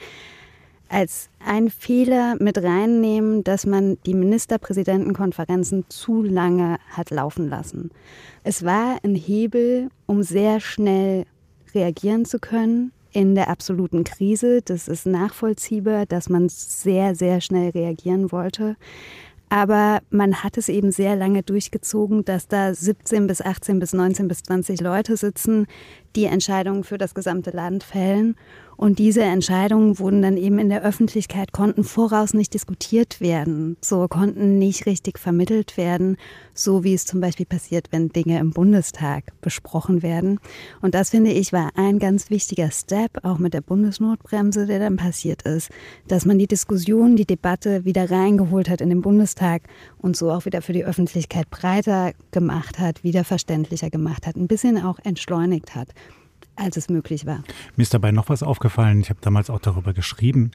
als 0.90 1.30
ein 1.46 1.70
Fehler 1.70 2.36
mit 2.40 2.58
reinnehmen, 2.58 3.44
dass 3.44 3.66
man 3.66 3.98
die 4.06 4.14
Ministerpräsidentenkonferenzen 4.14 5.86
zu 5.90 6.24
lange 6.24 6.78
hat 6.90 7.10
laufen 7.10 7.50
lassen. 7.50 7.92
Es 8.44 8.64
war 8.64 8.98
ein 9.04 9.16
Hebel, 9.16 9.90
um 10.06 10.24
sehr 10.24 10.60
schnell 10.60 11.26
reagieren 11.74 12.26
zu 12.26 12.40
können 12.40 12.92
in 13.12 13.36
der 13.36 13.50
absoluten 13.50 14.04
Krise. 14.04 14.62
Das 14.62 14.88
ist 14.88 15.06
nachvollziehbar, 15.06 16.06
dass 16.06 16.30
man 16.30 16.50
sehr, 16.50 17.16
sehr 17.16 17.42
schnell 17.42 17.72
reagieren 17.72 18.32
wollte. 18.32 18.76
Aber 19.50 20.02
man 20.10 20.44
hat 20.44 20.58
es 20.58 20.68
eben 20.68 20.92
sehr 20.92 21.16
lange 21.16 21.42
durchgezogen, 21.42 22.26
dass 22.26 22.48
da 22.48 22.74
17 22.74 23.28
bis 23.28 23.42
18 23.42 23.80
bis 23.80 23.94
19 23.94 24.28
bis 24.28 24.44
20 24.44 24.82
Leute 24.82 25.16
sitzen, 25.16 25.68
die 26.16 26.26
Entscheidungen 26.26 26.84
für 26.84 26.98
das 26.98 27.16
gesamte 27.16 27.52
Land 27.52 27.84
fällen. 27.84 28.36
Und 28.78 29.00
diese 29.00 29.24
Entscheidungen 29.24 29.98
wurden 29.98 30.22
dann 30.22 30.38
eben 30.38 30.60
in 30.60 30.70
der 30.70 30.84
Öffentlichkeit, 30.84 31.52
konnten 31.52 31.84
voraus 31.84 32.36
nicht 32.36 32.54
diskutiert 32.54 33.20
werden, 33.20 33.76
so 33.82 34.08
konnten 34.08 34.60
nicht 34.60 34.86
richtig 34.86 35.18
vermittelt 35.18 35.78
werden, 35.78 36.16
so 36.54 36.84
wie 36.84 36.94
es 36.94 37.06
zum 37.06 37.20
Beispiel 37.20 37.48
passiert, 37.48 37.88
wenn 37.90 38.10
Dinge 38.10 38.38
im 38.38 38.52
Bundestag 38.52 39.34
besprochen 39.42 40.04
werden. 40.04 40.40
Und 40.80 40.94
das 40.94 41.10
finde 41.10 41.32
ich 41.32 41.52
war 41.52 41.72
ein 41.76 41.98
ganz 41.98 42.30
wichtiger 42.30 42.70
Step, 42.70 43.24
auch 43.24 43.40
mit 43.40 43.56
der 43.56 43.62
Bundesnotbremse, 43.62 44.68
der 44.68 44.80
dann 44.80 44.96
passiert 44.98 45.42
ist, 45.42 45.72
dass 46.08 46.26
man 46.26 46.38
die 46.38 46.48
Diskussion, 46.48 47.16
die 47.16 47.26
Debatte 47.26 47.84
wieder 47.84 48.12
reingeholt 48.12 48.70
hat 48.70 48.82
in 48.82 48.90
den 48.90 49.02
Bundestag 49.02 49.64
und 49.98 50.16
so 50.16 50.32
auch 50.32 50.46
wieder 50.46 50.62
für 50.62 50.74
die 50.74 50.86
Öffentlichkeit 50.86 51.50
breiter 51.50 52.14
gemacht 52.30 52.78
hat, 52.78 53.04
wieder 53.04 53.24
verständlicher 53.24 53.90
gemacht 53.90 54.28
hat, 54.28 54.36
ein 54.36 54.48
bisschen 54.48 54.80
auch 54.84 55.00
entschleunigt 55.04 55.74
hat 55.74 55.90
als 56.58 56.78
es 56.78 56.90
möglich 56.90 57.26
war. 57.26 57.44
Mir 57.76 57.84
ist 57.84 57.94
dabei 57.94 58.12
noch 58.12 58.30
was 58.30 58.44
aufgefallen. 58.44 59.00
Ich 59.02 59.10
habe 59.10 59.20
damals 59.22 59.50
auch 59.50 59.60
darüber 59.60 59.94
geschrieben. 59.94 60.52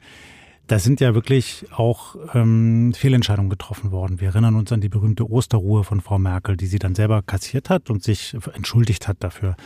da 0.67 0.79
sind 0.79 1.01
ja 1.01 1.13
wirklich 1.13 1.65
auch 1.75 2.15
ähm, 2.33 2.93
Fehlentscheidungen 2.95 3.49
getroffen 3.49 3.91
worden. 3.91 4.21
Wir 4.21 4.29
erinnern 4.29 4.55
uns 4.55 4.71
an 4.71 4.79
die 4.79 4.87
berühmte 4.87 5.29
Osterruhe 5.29 5.83
von 5.83 5.99
Frau 5.99 6.17
Merkel, 6.17 6.55
die 6.55 6.67
sie 6.67 6.79
dann 6.79 6.95
selber 6.95 7.21
kassiert 7.21 7.69
hat 7.69 7.89
und 7.89 8.01
sich 8.01 8.37
entschuldigt 8.53 9.09
hat 9.09 9.17
dafür. 9.19 9.57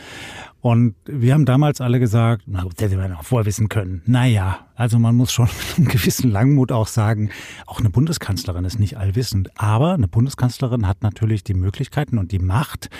Und 0.60 0.96
wir 1.06 1.34
haben 1.34 1.44
damals 1.44 1.80
alle 1.80 2.00
gesagt, 2.00 2.42
na 2.46 2.64
gut, 2.64 2.80
hätte 2.80 2.96
man 2.96 3.12
auch 3.12 3.22
vorher 3.22 3.46
wissen 3.46 3.68
können. 3.68 4.02
Naja, 4.06 4.66
also 4.74 4.98
man 4.98 5.14
muss 5.14 5.32
schon 5.32 5.48
mit 5.68 5.78
einem 5.78 5.88
gewissen 5.88 6.30
Langmut 6.30 6.72
auch 6.72 6.88
sagen, 6.88 7.30
auch 7.66 7.78
eine 7.78 7.90
Bundeskanzlerin 7.90 8.64
ist 8.64 8.80
nicht 8.80 8.96
allwissend. 8.96 9.50
Aber 9.56 9.94
eine 9.94 10.08
Bundeskanzlerin 10.08 10.88
hat 10.88 11.02
natürlich 11.02 11.44
die 11.44 11.54
Möglichkeiten 11.54 12.18
und 12.18 12.32
die 12.32 12.40
Macht, 12.40 12.90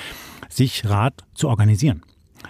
sich 0.49 0.89
Rat 0.89 1.25
zu 1.35 1.49
organisieren 1.49 2.03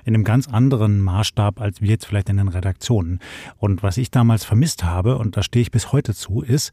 in 0.04 0.14
einem 0.14 0.24
ganz 0.24 0.48
anderen 0.48 1.00
Maßstab 1.00 1.60
als 1.60 1.80
wir 1.80 1.88
jetzt 1.88 2.06
vielleicht 2.06 2.28
in 2.28 2.36
den 2.36 2.48
Redaktionen. 2.48 3.20
Und 3.56 3.82
was 3.82 3.96
ich 3.96 4.10
damals 4.10 4.44
vermisst 4.44 4.84
habe, 4.84 5.18
und 5.18 5.36
da 5.36 5.42
stehe 5.42 5.62
ich 5.62 5.70
bis 5.70 5.92
heute 5.92 6.14
zu, 6.14 6.42
ist, 6.42 6.72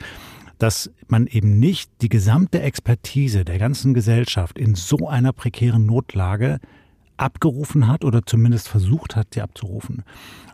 dass 0.58 0.92
man 1.08 1.28
eben 1.28 1.60
nicht 1.60 1.92
die 2.02 2.10
gesamte 2.10 2.62
Expertise 2.62 3.44
der 3.44 3.60
ganzen 3.60 3.94
Gesellschaft 3.94 4.58
in 4.58 4.76
so 4.76 5.08
einer 5.08 5.34
prekären 5.34 5.86
Notlage 5.86 6.60
abgerufen 7.18 7.88
hat 7.88 8.04
oder 8.04 8.26
zumindest 8.26 8.68
versucht 8.68 9.16
hat, 9.16 9.34
sie 9.34 9.42
abzurufen. 9.42 10.04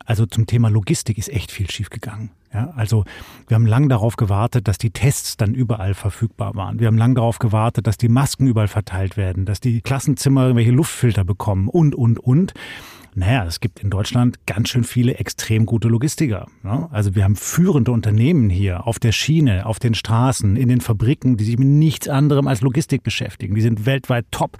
Also 0.05 0.25
zum 0.25 0.45
Thema 0.45 0.69
Logistik 0.69 1.17
ist 1.17 1.29
echt 1.29 1.51
viel 1.51 1.69
schiefgegangen. 1.69 2.31
Ja, 2.53 2.73
also 2.75 3.05
wir 3.47 3.55
haben 3.55 3.65
lang 3.65 3.87
darauf 3.87 4.17
gewartet, 4.17 4.67
dass 4.67 4.77
die 4.77 4.89
Tests 4.89 5.37
dann 5.37 5.53
überall 5.53 5.93
verfügbar 5.93 6.53
waren. 6.55 6.79
Wir 6.79 6.87
haben 6.87 6.97
lang 6.97 7.15
darauf 7.15 7.39
gewartet, 7.39 7.87
dass 7.87 7.97
die 7.97 8.09
Masken 8.09 8.45
überall 8.45 8.67
verteilt 8.67 9.15
werden, 9.15 9.45
dass 9.45 9.61
die 9.61 9.79
Klassenzimmer 9.81 10.43
irgendwelche 10.43 10.71
Luftfilter 10.71 11.23
bekommen 11.23 11.69
und, 11.69 11.95
und, 11.95 12.19
und. 12.19 12.53
Naja, 13.13 13.43
es 13.43 13.59
gibt 13.59 13.81
in 13.81 13.89
Deutschland 13.89 14.45
ganz 14.45 14.69
schön 14.69 14.85
viele 14.85 15.15
extrem 15.15 15.65
gute 15.65 15.89
Logistiker. 15.89 16.47
Ne? 16.63 16.87
Also 16.91 17.13
wir 17.13 17.25
haben 17.25 17.35
führende 17.35 17.91
Unternehmen 17.91 18.49
hier 18.49 18.87
auf 18.87 18.99
der 18.99 19.11
Schiene, 19.11 19.65
auf 19.65 19.79
den 19.79 19.95
Straßen, 19.95 20.55
in 20.55 20.69
den 20.69 20.79
Fabriken, 20.79 21.35
die 21.35 21.43
sich 21.43 21.59
mit 21.59 21.67
nichts 21.67 22.07
anderem 22.07 22.47
als 22.47 22.61
Logistik 22.61 23.03
beschäftigen. 23.03 23.53
Die 23.53 23.61
sind 23.61 23.85
weltweit 23.85 24.25
top. 24.31 24.59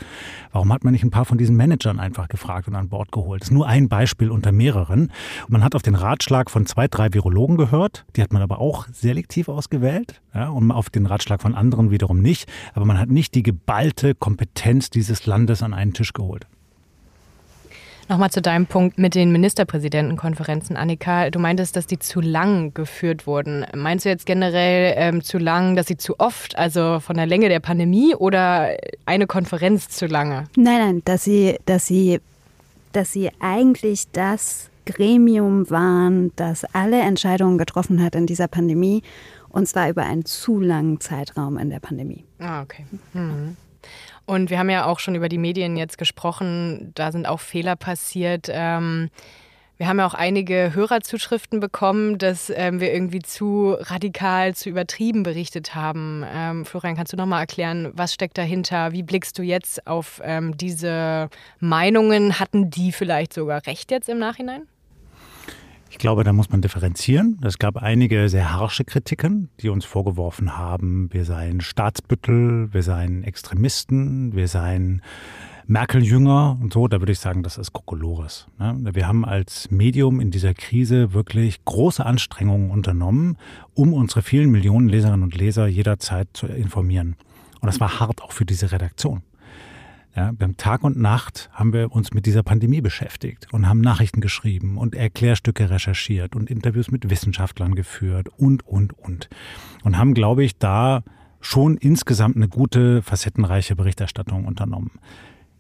Warum 0.52 0.74
hat 0.74 0.84
man 0.84 0.92
nicht 0.92 1.04
ein 1.04 1.12
paar 1.12 1.24
von 1.24 1.38
diesen 1.38 1.56
Managern 1.56 1.98
einfach 1.98 2.28
gefragt 2.28 2.68
und 2.68 2.76
an 2.76 2.90
Bord 2.90 3.14
geholt? 3.14 3.42
Das 3.42 3.48
ist 3.48 3.54
nur 3.54 3.68
ein 3.68 3.88
Beispiel 3.88 4.30
unter 4.30 4.52
mehreren. 4.52 5.14
Und 5.44 5.52
man 5.52 5.64
hat 5.64 5.74
auf 5.74 5.82
den 5.82 5.96
Ratschlag 5.96 6.52
von 6.52 6.66
zwei, 6.66 6.90
drei 6.90 7.14
Virologen 7.14 7.56
gehört. 7.56 8.06
Die 8.18 8.22
hat 8.22 8.34
man 8.34 8.42
aber 8.42 8.60
auch 8.60 8.86
selektiv 8.92 9.48
ausgewählt. 9.48 10.22
Ja, 10.34 10.50
und 10.50 10.72
auf 10.72 10.90
den 10.90 11.06
Ratschlag 11.06 11.42
von 11.42 11.56
anderen 11.56 11.90
wiederum 11.90 12.22
nicht. 12.22 12.52
Aber 12.74 12.84
man 12.84 13.00
hat 13.00 13.10
nicht 13.10 13.34
die 13.34 13.44
geballte 13.44 14.14
Kompetenz 14.14 14.90
dieses 14.90 15.26
Landes 15.26 15.64
an 15.64 15.74
einen 15.74 15.94
Tisch 15.94 16.12
geholt. 16.12 16.48
Nochmal 18.12 18.30
zu 18.30 18.42
deinem 18.42 18.66
Punkt 18.66 18.98
mit 18.98 19.16
den 19.16 19.32
Ministerpräsidentenkonferenzen, 19.32 20.76
Annika. 20.76 21.30
Du 21.30 21.40
meintest, 21.40 21.78
dass 21.78 21.88
die 21.88 21.98
zu 21.98 22.20
lang 22.20 22.74
geführt 22.74 23.26
wurden. 23.26 23.66
Meinst 23.74 24.04
du 24.04 24.10
jetzt 24.10 24.26
generell 24.26 24.96
ähm, 24.98 25.24
zu 25.24 25.38
lang, 25.38 25.78
dass 25.78 25.88
sie 25.88 25.96
zu 25.96 26.20
oft, 26.20 26.58
also 26.58 27.00
von 27.00 27.16
der 27.16 27.26
Länge 27.26 27.48
der 27.48 27.62
Pandemie 27.62 28.14
oder 28.14 28.76
eine 29.06 29.28
Konferenz 29.28 29.88
zu 29.88 30.08
lange? 30.08 30.50
Nein, 30.58 30.80
nein, 30.80 31.02
dass 31.06 31.24
sie, 31.24 31.58
dass 31.66 31.88
sie, 31.88 32.20
dass 32.92 33.14
sie 33.14 33.32
eigentlich 33.40 34.12
das 34.12 34.70
Gremium 34.86 35.70
waren, 35.70 36.34
das 36.36 36.66
alle 36.74 37.00
Entscheidungen 37.00 37.58
getroffen 37.58 38.04
hat 38.04 38.16
in 38.16 38.26
dieser 38.26 38.50
Pandemie 38.50 39.04
und 39.48 39.70
zwar 39.70 39.88
über 39.88 40.04
einen 40.04 40.26
zu 40.26 40.60
langen 40.60 41.00
Zeitraum 41.00 41.58
in 41.58 41.70
der 41.70 41.80
Pandemie. 41.80 42.26
Ah, 42.40 42.62
okay. 42.62 42.84
Mhm. 43.14 43.56
Und 44.32 44.50
wir 44.50 44.60
haben 44.60 44.70
ja 44.70 44.86
auch 44.86 45.00
schon 45.00 45.16
über 45.16 45.28
die 45.28 45.38
Medien 45.38 45.76
jetzt 45.76 45.98
gesprochen, 45.98 46.94
da 46.96 47.12
sind 47.12 47.26
auch 47.26 47.42
Fehler 47.42 47.76
passiert. 47.76 48.48
Ähm, 48.50 49.10
wir 49.76 49.90
haben 49.90 50.00
ja 50.00 50.08
auch 50.08 50.14
einige 50.14 50.74
Hörerzuschriften 50.74 51.60
bekommen, 51.60 52.18
dass 52.18 52.50
ähm, 52.50 52.80
wir 52.80 52.94
irgendwie 52.94 53.20
zu 53.20 53.76
radikal, 53.78 54.56
zu 54.56 54.70
übertrieben 54.70 55.24
berichtet 55.24 55.76
haben. 55.76 56.24
Ähm, 56.34 56.64
Florian, 56.64 56.96
kannst 56.96 57.12
du 57.12 57.18
noch 57.18 57.26
mal 57.26 57.42
erklären, 57.42 57.92
was 57.94 58.14
steckt 58.14 58.38
dahinter? 58.38 58.94
Wie 58.94 59.04
blickst 59.04 59.38
du 59.38 59.44
jetzt 59.44 59.86
auf 59.86 60.22
ähm, 60.24 60.56
diese 60.56 61.30
Meinungen? 61.60 62.40
Hatten 62.40 62.70
die 62.70 62.94
vielleicht 62.94 63.34
sogar 63.34 63.68
recht 63.68 63.92
jetzt 63.92 64.08
im 64.08 64.18
Nachhinein? 64.18 64.62
Ich 65.92 65.98
glaube, 65.98 66.24
da 66.24 66.32
muss 66.32 66.50
man 66.50 66.62
differenzieren. 66.62 67.38
Es 67.44 67.60
gab 67.60 67.76
einige 67.76 68.30
sehr 68.30 68.54
harsche 68.54 68.86
Kritiken, 68.86 69.50
die 69.60 69.68
uns 69.68 69.84
vorgeworfen 69.84 70.58
haben, 70.58 71.10
wir 71.12 71.26
seien 71.26 71.60
Staatsbüttel, 71.60 72.74
wir 72.74 72.82
seien 72.82 73.26
Extremisten, 73.26 74.34
wir 74.34 74.48
seien 74.48 75.02
Merkel-Jünger 75.68 76.58
und 76.62 76.72
so. 76.72 76.88
Da 76.88 77.02
würde 77.02 77.12
ich 77.12 77.20
sagen, 77.20 77.44
das 77.44 77.58
ist 77.58 77.74
Kokolores. 77.74 78.48
Ne? 78.58 78.78
Wir 78.94 79.06
haben 79.06 79.26
als 79.26 79.70
Medium 79.70 80.22
in 80.22 80.32
dieser 80.32 80.54
Krise 80.54 81.12
wirklich 81.12 81.64
große 81.66 82.06
Anstrengungen 82.06 82.72
unternommen, 82.72 83.38
um 83.74 83.94
unsere 83.94 84.22
vielen 84.22 84.50
Millionen 84.50 84.88
Leserinnen 84.88 85.24
und 85.24 85.36
Leser 85.36 85.68
jederzeit 85.68 86.30
zu 86.32 86.48
informieren. 86.48 87.18
Und 87.60 87.68
das 87.68 87.82
war 87.82 88.00
hart 88.00 88.24
auch 88.24 88.32
für 88.32 88.46
diese 88.46 88.72
Redaktion. 88.72 89.24
Ja, 90.16 90.34
haben 90.42 90.58
Tag 90.58 90.84
und 90.84 91.00
Nacht 91.00 91.50
haben 91.54 91.72
wir 91.72 91.94
uns 91.94 92.14
mit 92.14 92.26
dieser 92.26 92.44
Pandemie 92.44 92.82
beschäftigt 92.82 93.48
und 93.54 93.70
haben 93.70 93.80
Nachrichten 93.80 94.20
geschrieben 94.20 94.78
und 94.78 94.94
Erklärstücke 94.94 95.70
recherchiert 95.70 96.36
und 96.36 96.50
Interviews 96.50 96.92
mit 96.92 97.10
Wissenschaftlern 97.10 97.76
geführt 97.76 98.28
und, 98.38 98.68
und, 98.68 98.98
und. 99.00 99.30
Und 99.84 99.98
haben, 99.98 100.14
glaube 100.14 100.44
ich, 100.44 100.58
da 100.58 101.04
schon 101.40 101.78
insgesamt 101.78 102.36
eine 102.36 102.50
gute, 102.50 103.02
facettenreiche 103.02 103.78
Berichterstattung 103.78 104.46
unternommen. 104.46 104.92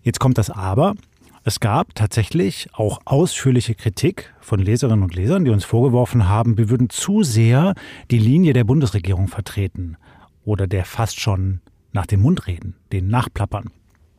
Jetzt 0.01 0.19
kommt 0.19 0.37
das 0.37 0.49
Aber. 0.49 0.95
Es 1.43 1.59
gab 1.59 1.95
tatsächlich 1.95 2.67
auch 2.73 2.99
ausführliche 3.05 3.73
Kritik 3.73 4.33
von 4.41 4.59
Leserinnen 4.59 5.01
und 5.01 5.15
Lesern, 5.15 5.45
die 5.45 5.51
uns 5.51 5.63
vorgeworfen 5.63 6.27
haben, 6.27 6.57
wir 6.57 6.69
würden 6.69 6.89
zu 6.89 7.23
sehr 7.23 7.73
die 8.11 8.19
Linie 8.19 8.53
der 8.53 8.65
Bundesregierung 8.65 9.27
vertreten 9.27 9.97
oder 10.43 10.67
der 10.67 10.83
fast 10.85 11.19
schon 11.19 11.61
nach 11.93 12.05
dem 12.05 12.21
Mund 12.21 12.47
reden, 12.47 12.75
den 12.91 13.07
nachplappern. 13.07 13.71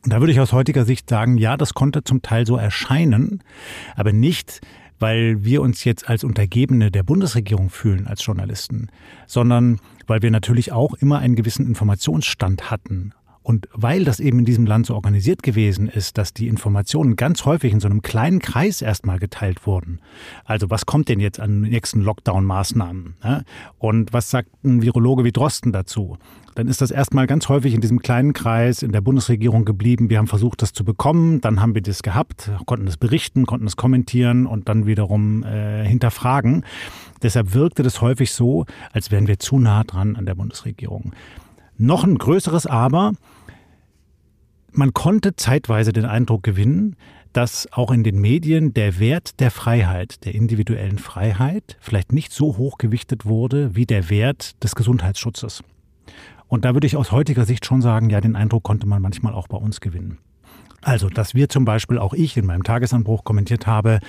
Und 0.05 0.13
da 0.13 0.21
würde 0.21 0.33
ich 0.33 0.41
aus 0.41 0.53
heutiger 0.53 0.85
Sicht 0.85 1.09
sagen, 1.09 1.37
ja, 1.37 1.57
das 1.57 1.75
konnte 1.75 2.03
zum 2.03 2.23
Teil 2.23 2.47
so 2.47 2.57
erscheinen, 2.57 3.43
aber 3.95 4.13
nicht, 4.13 4.61
weil 4.99 5.45
wir 5.45 5.63
uns 5.63 5.85
jetzt 5.85 6.09
als 6.09 6.25
Untergebene 6.25 6.91
der 6.91 7.03
Bundesregierung 7.03 7.71
fühlen 7.71 8.07
als 8.07 8.25
Journalisten, 8.25 8.89
sondern 9.27 9.81
weil 10.07 10.23
wir 10.23 10.31
natürlich 10.31 10.73
auch 10.73 10.95
immer 10.95 11.19
einen 11.19 11.37
gewissen 11.37 11.67
Informationsstand 11.67 12.71
hatten 12.71 13.13
und 13.43 13.69
weil 13.73 14.05
das 14.05 14.21
eben 14.21 14.41
in 14.41 14.45
diesem 14.45 14.67
Land 14.67 14.87
so 14.87 14.95
organisiert 14.95 15.43
gewesen 15.43 15.89
ist, 15.89 16.19
dass 16.19 16.33
die 16.33 16.49
Informationen 16.49 17.17
ganz 17.17 17.45
häufig 17.45 17.73
in 17.73 17.81
so 17.81 17.89
einem 17.89 18.03
kleinen 18.03 18.39
Kreis 18.39 18.83
erstmal 18.83 19.19
geteilt 19.19 19.67
wurden. 19.67 20.01
Also 20.45 20.71
was 20.71 20.87
kommt 20.87 21.09
denn 21.09 21.21
jetzt 21.21 21.41
an 21.41 21.63
nächsten 21.63 22.03
Lockdown-Maßnahmen? 22.03 23.17
Ne? 23.23 23.45
Und 23.79 24.13
was 24.13 24.31
sagt 24.31 24.51
ein 24.65 24.83
Virologe 24.83 25.25
wie 25.25 25.33
Drosten 25.33 25.73
dazu? 25.73 26.19
Dann 26.55 26.69
ist 26.69 26.83
das 26.83 26.91
erstmal 26.91 27.27
ganz 27.27 27.49
häufig 27.49 27.73
in 27.73 27.81
diesem 27.81 28.01
kleinen 28.01 28.35
Kreis 28.35 28.83
in 28.83 28.93
der 28.93 29.01
Bundesregierung 29.01 29.65
geblieben. 29.65 30.11
Wir 30.11 30.19
haben 30.19 30.27
versucht, 30.27 30.61
das 30.61 30.73
zu 30.75 30.85
bekommen. 30.85 31.41
Dann 31.41 31.61
haben 31.61 31.75
wir 31.75 31.83
das 31.83 32.03
gehabt, 32.03 32.51
konnten 32.67 32.85
das 32.85 32.99
berichten, 32.99 33.47
konnten 33.47 33.67
es 33.67 33.77
kommentieren 33.77 34.47
und 34.47 34.69
dann 34.69 34.87
wiederum 34.87 35.45
äh, 35.45 35.85
hinterfragen. 35.87 36.65
Deshalb 37.23 37.55
wirkte 37.55 37.83
das 37.83 38.03
häufig 38.03 38.33
so, 38.33 38.67
als 38.93 39.11
wären 39.11 39.29
wir 39.29 39.39
zu 39.39 39.59
nah 39.59 39.83
dran 39.85 40.17
an 40.17 40.27
der 40.27 40.35
Bundesregierung. 40.35 41.13
Noch 41.79 42.05
ein 42.05 42.19
größeres 42.19 42.67
Aber. 42.67 43.13
Man 44.75 44.95
konnte 44.95 45.37
zeitweise 45.37 45.93
den 45.93 46.07
Eindruck 46.07 46.43
gewinnen, 46.43 46.97
dass 47.35 47.71
auch 47.73 47.91
in 47.91 48.05
den 48.05 48.19
Medien 48.19 48.73
der 48.73 48.99
Wert 48.99 49.39
der 49.39 49.51
Freiheit, 49.51 50.25
der 50.25 50.35
individuellen 50.35 50.99
Freiheit, 50.99 51.77
vielleicht 51.79 52.13
nicht 52.13 52.33
so 52.33 52.57
hoch 52.57 52.79
gewichtet 52.79 53.27
wurde 53.27 53.77
wie 53.77 53.85
der 53.85 54.09
Wert 54.09 54.63
des 54.65 54.75
Gesundheitsschutzes. 54.75 55.63
Und 56.49 56.65
da 56.65 56.73
würde 56.73 56.87
ich 56.87 56.97
aus 56.97 57.13
heutiger 57.13 57.45
Sicht 57.45 57.67
schon 57.67 57.83
sagen, 57.83 58.09
ja, 58.09 58.23
den 58.23 58.35
Eindruck 58.35 58.63
konnte 58.63 58.87
man 58.87 59.03
manchmal 59.03 59.35
auch 59.35 59.47
bei 59.47 59.59
uns 59.59 59.81
gewinnen. 59.81 60.17
Also, 60.81 61.11
dass 61.11 61.35
wir 61.35 61.51
zum 61.51 61.67
Beispiel, 61.67 61.99
auch 61.99 62.15
ich 62.15 62.39
in 62.39 62.47
meinem 62.47 62.63
Tagesanbruch 62.63 63.25
kommentiert 63.25 63.67
habe, 63.67 64.01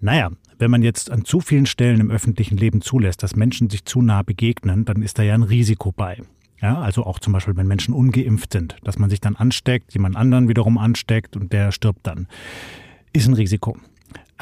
naja, 0.00 0.30
wenn 0.58 0.70
man 0.70 0.82
jetzt 0.82 1.10
an 1.10 1.26
zu 1.26 1.40
vielen 1.40 1.66
Stellen 1.66 2.00
im 2.00 2.10
öffentlichen 2.10 2.56
Leben 2.56 2.80
zulässt, 2.80 3.22
dass 3.22 3.36
Menschen 3.36 3.68
sich 3.68 3.84
zu 3.84 4.00
nah 4.00 4.22
begegnen, 4.22 4.86
dann 4.86 5.02
ist 5.02 5.18
da 5.18 5.22
ja 5.22 5.34
ein 5.34 5.42
Risiko 5.42 5.92
bei. 5.92 6.18
Ja, 6.62 6.78
also 6.78 7.04
auch 7.04 7.18
zum 7.18 7.32
Beispiel, 7.32 7.56
wenn 7.56 7.66
Menschen 7.66 7.92
ungeimpft 7.92 8.52
sind, 8.52 8.76
dass 8.84 8.96
man 8.98 9.10
sich 9.10 9.20
dann 9.20 9.34
ansteckt, 9.34 9.92
jemand 9.94 10.16
anderen 10.16 10.48
wiederum 10.48 10.78
ansteckt 10.78 11.36
und 11.36 11.52
der 11.52 11.72
stirbt 11.72 12.06
dann. 12.06 12.28
Ist 13.12 13.26
ein 13.26 13.34
Risiko. 13.34 13.76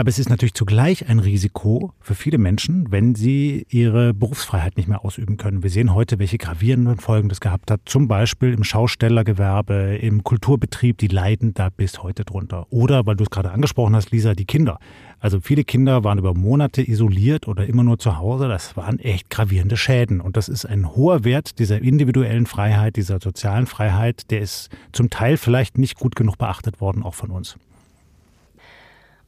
Aber 0.00 0.09
es 0.09 0.19
ist 0.19 0.30
natürlich 0.30 0.54
zugleich 0.54 1.11
ein 1.11 1.19
Risiko 1.19 1.92
für 2.00 2.14
viele 2.14 2.38
Menschen, 2.38 2.90
wenn 2.90 3.14
sie 3.14 3.66
ihre 3.69 4.14
Berufsfreiheit 4.14 4.78
nicht 4.78 4.88
mehr 4.88 5.04
ausüben 5.04 5.37
können. 5.37 5.62
Wir 5.62 5.69
sehen 5.69 5.92
heute, 5.92 6.19
welche 6.19 6.38
gravierenden 6.38 6.97
Folgen 6.97 7.28
das 7.28 7.38
gehabt 7.38 7.71
hat. 7.71 7.83
Zum 7.85 8.09
Beispiel 8.09 8.54
im 8.54 8.64
Schaustellergewerbe, 8.64 9.99
im 10.00 10.25
Kulturbetrieb, 10.25 10.97
die 10.97 11.09
leiden 11.09 11.52
da 11.52 11.69
bis 11.69 12.02
heute 12.02 12.25
drunter. 12.25 12.66
Oder, 12.71 13.04
weil 13.04 13.16
du 13.16 13.25
es 13.25 13.30
gerade 13.30 13.50
angesprochen 13.50 13.95
hast, 13.95 14.11
Lisa, 14.11 14.33
die 14.33 14.47
Kinder. 14.47 14.78
Also 15.19 15.38
viele 15.42 15.64
Kinder 15.64 16.02
waren 16.02 16.16
über 16.16 16.33
Monate 16.33 16.80
isoliert 16.80 17.47
oder 17.47 17.66
immer 17.66 17.83
nur 17.85 17.99
zu 17.99 18.16
Hause. 18.16 18.49
Das 18.49 18.78
waren 18.78 19.00
echt 19.00 19.28
gravierende 19.28 19.76
Schäden. 19.76 20.23
Und 20.23 20.38
das 20.38 20.49
ist 20.49 20.64
ein 20.64 20.97
hoher 20.97 21.25
Wert 21.25 21.59
dieser 21.59 21.83
individuellen 21.83 22.47
Freiheit, 22.47 22.97
dieser 22.97 23.21
sozialen 23.21 23.66
Freiheit. 23.66 24.30
Der 24.30 24.40
ist 24.40 24.71
zum 24.92 25.11
Teil 25.11 25.37
vielleicht 25.37 25.76
nicht 25.76 25.99
gut 25.99 26.16
genug 26.16 26.38
beachtet 26.38 26.80
worden, 26.80 27.02
auch 27.02 27.14
von 27.14 27.30
uns. 27.30 27.59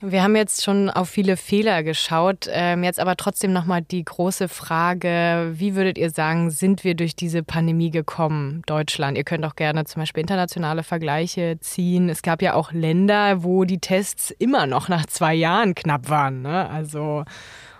Wir 0.04 0.24
haben 0.24 0.34
jetzt 0.34 0.64
schon 0.64 0.90
auf 0.90 1.08
viele 1.08 1.36
Fehler 1.36 1.84
geschaut. 1.84 2.48
Ähm, 2.50 2.82
jetzt 2.82 2.98
aber 2.98 3.14
trotzdem 3.14 3.52
nochmal 3.52 3.82
die 3.82 4.04
große 4.04 4.48
Frage, 4.48 5.52
wie 5.52 5.76
würdet 5.76 5.96
ihr 5.96 6.10
sagen, 6.10 6.50
sind 6.50 6.82
wir 6.82 6.96
durch 6.96 7.14
diese 7.14 7.44
Pandemie 7.44 7.92
gekommen, 7.92 8.62
Deutschland? 8.66 9.16
Ihr 9.16 9.22
könnt 9.22 9.44
auch 9.44 9.54
gerne 9.54 9.84
zum 9.84 10.02
Beispiel 10.02 10.22
internationale 10.22 10.82
Vergleiche 10.82 11.56
ziehen. 11.60 12.08
Es 12.08 12.22
gab 12.22 12.42
ja 12.42 12.54
auch 12.54 12.72
Länder, 12.72 13.44
wo 13.44 13.62
die 13.62 13.78
Tests 13.78 14.32
immer 14.32 14.66
noch 14.66 14.88
nach 14.88 15.06
zwei 15.06 15.34
Jahren 15.34 15.76
knapp 15.76 16.08
waren. 16.08 16.42
Ne? 16.42 16.68
Also, 16.68 17.22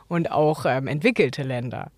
und 0.07 0.31
auch 0.31 0.65
ähm, 0.65 0.87
entwickelte 0.87 1.43
Länder. 1.43 1.91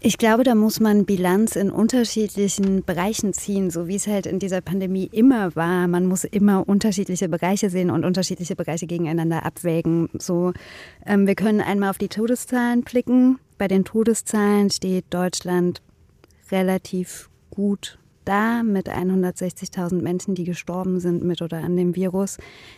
Ich 0.00 0.16
glaube, 0.16 0.44
da 0.44 0.54
muss 0.54 0.78
man 0.78 1.06
Bilanz 1.06 1.56
in 1.56 1.72
unterschiedlichen 1.72 2.84
Bereichen 2.84 3.32
ziehen, 3.32 3.68
so 3.70 3.88
wie 3.88 3.96
es 3.96 4.06
halt 4.06 4.26
in 4.26 4.38
dieser 4.38 4.60
Pandemie 4.60 5.08
immer 5.10 5.56
war. 5.56 5.88
Man 5.88 6.06
muss 6.06 6.22
immer 6.22 6.68
unterschiedliche 6.68 7.28
Bereiche 7.28 7.68
sehen 7.68 7.90
und 7.90 8.04
unterschiedliche 8.04 8.54
Bereiche 8.54 8.86
gegeneinander 8.86 9.44
abwägen. 9.44 10.08
So, 10.16 10.52
ähm, 11.04 11.26
wir 11.26 11.34
können 11.34 11.60
einmal 11.60 11.90
auf 11.90 11.98
die 11.98 12.08
Todeszahlen 12.08 12.82
blicken. 12.82 13.40
Bei 13.58 13.66
den 13.66 13.84
Todeszahlen 13.84 14.70
steht 14.70 15.06
Deutschland 15.10 15.82
relativ 16.52 17.28
gut 17.50 17.97
da 18.28 18.62
mit 18.62 18.90
160.000 18.90 20.02
Menschen, 20.02 20.34
die 20.34 20.44
gestorben 20.44 21.00
sind 21.00 21.24
mit 21.24 21.40
oder 21.40 21.58
an 21.58 21.76
dem 21.76 21.96
Virus. 21.96 22.36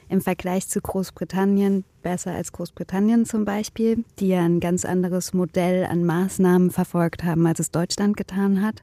Im 0.09 0.21
Vergleich 0.21 0.69
zu 0.69 0.80
Großbritannien 0.80 1.85
besser 2.02 2.33
als 2.33 2.52
Großbritannien 2.52 3.26
zum 3.26 3.45
Beispiel, 3.45 4.04
die 4.21 4.28
ja 4.28 4.40
ein 4.40 4.61
ganz 4.61 4.85
anderes 4.85 5.35
Modell 5.35 5.85
an 5.85 6.04
Maßnahmen 6.04 6.71
verfolgt 6.71 7.25
haben, 7.25 7.47
als 7.47 7.59
es 7.59 7.71
Deutschland 7.73 8.16
getan 8.16 8.62
hat. 8.62 8.83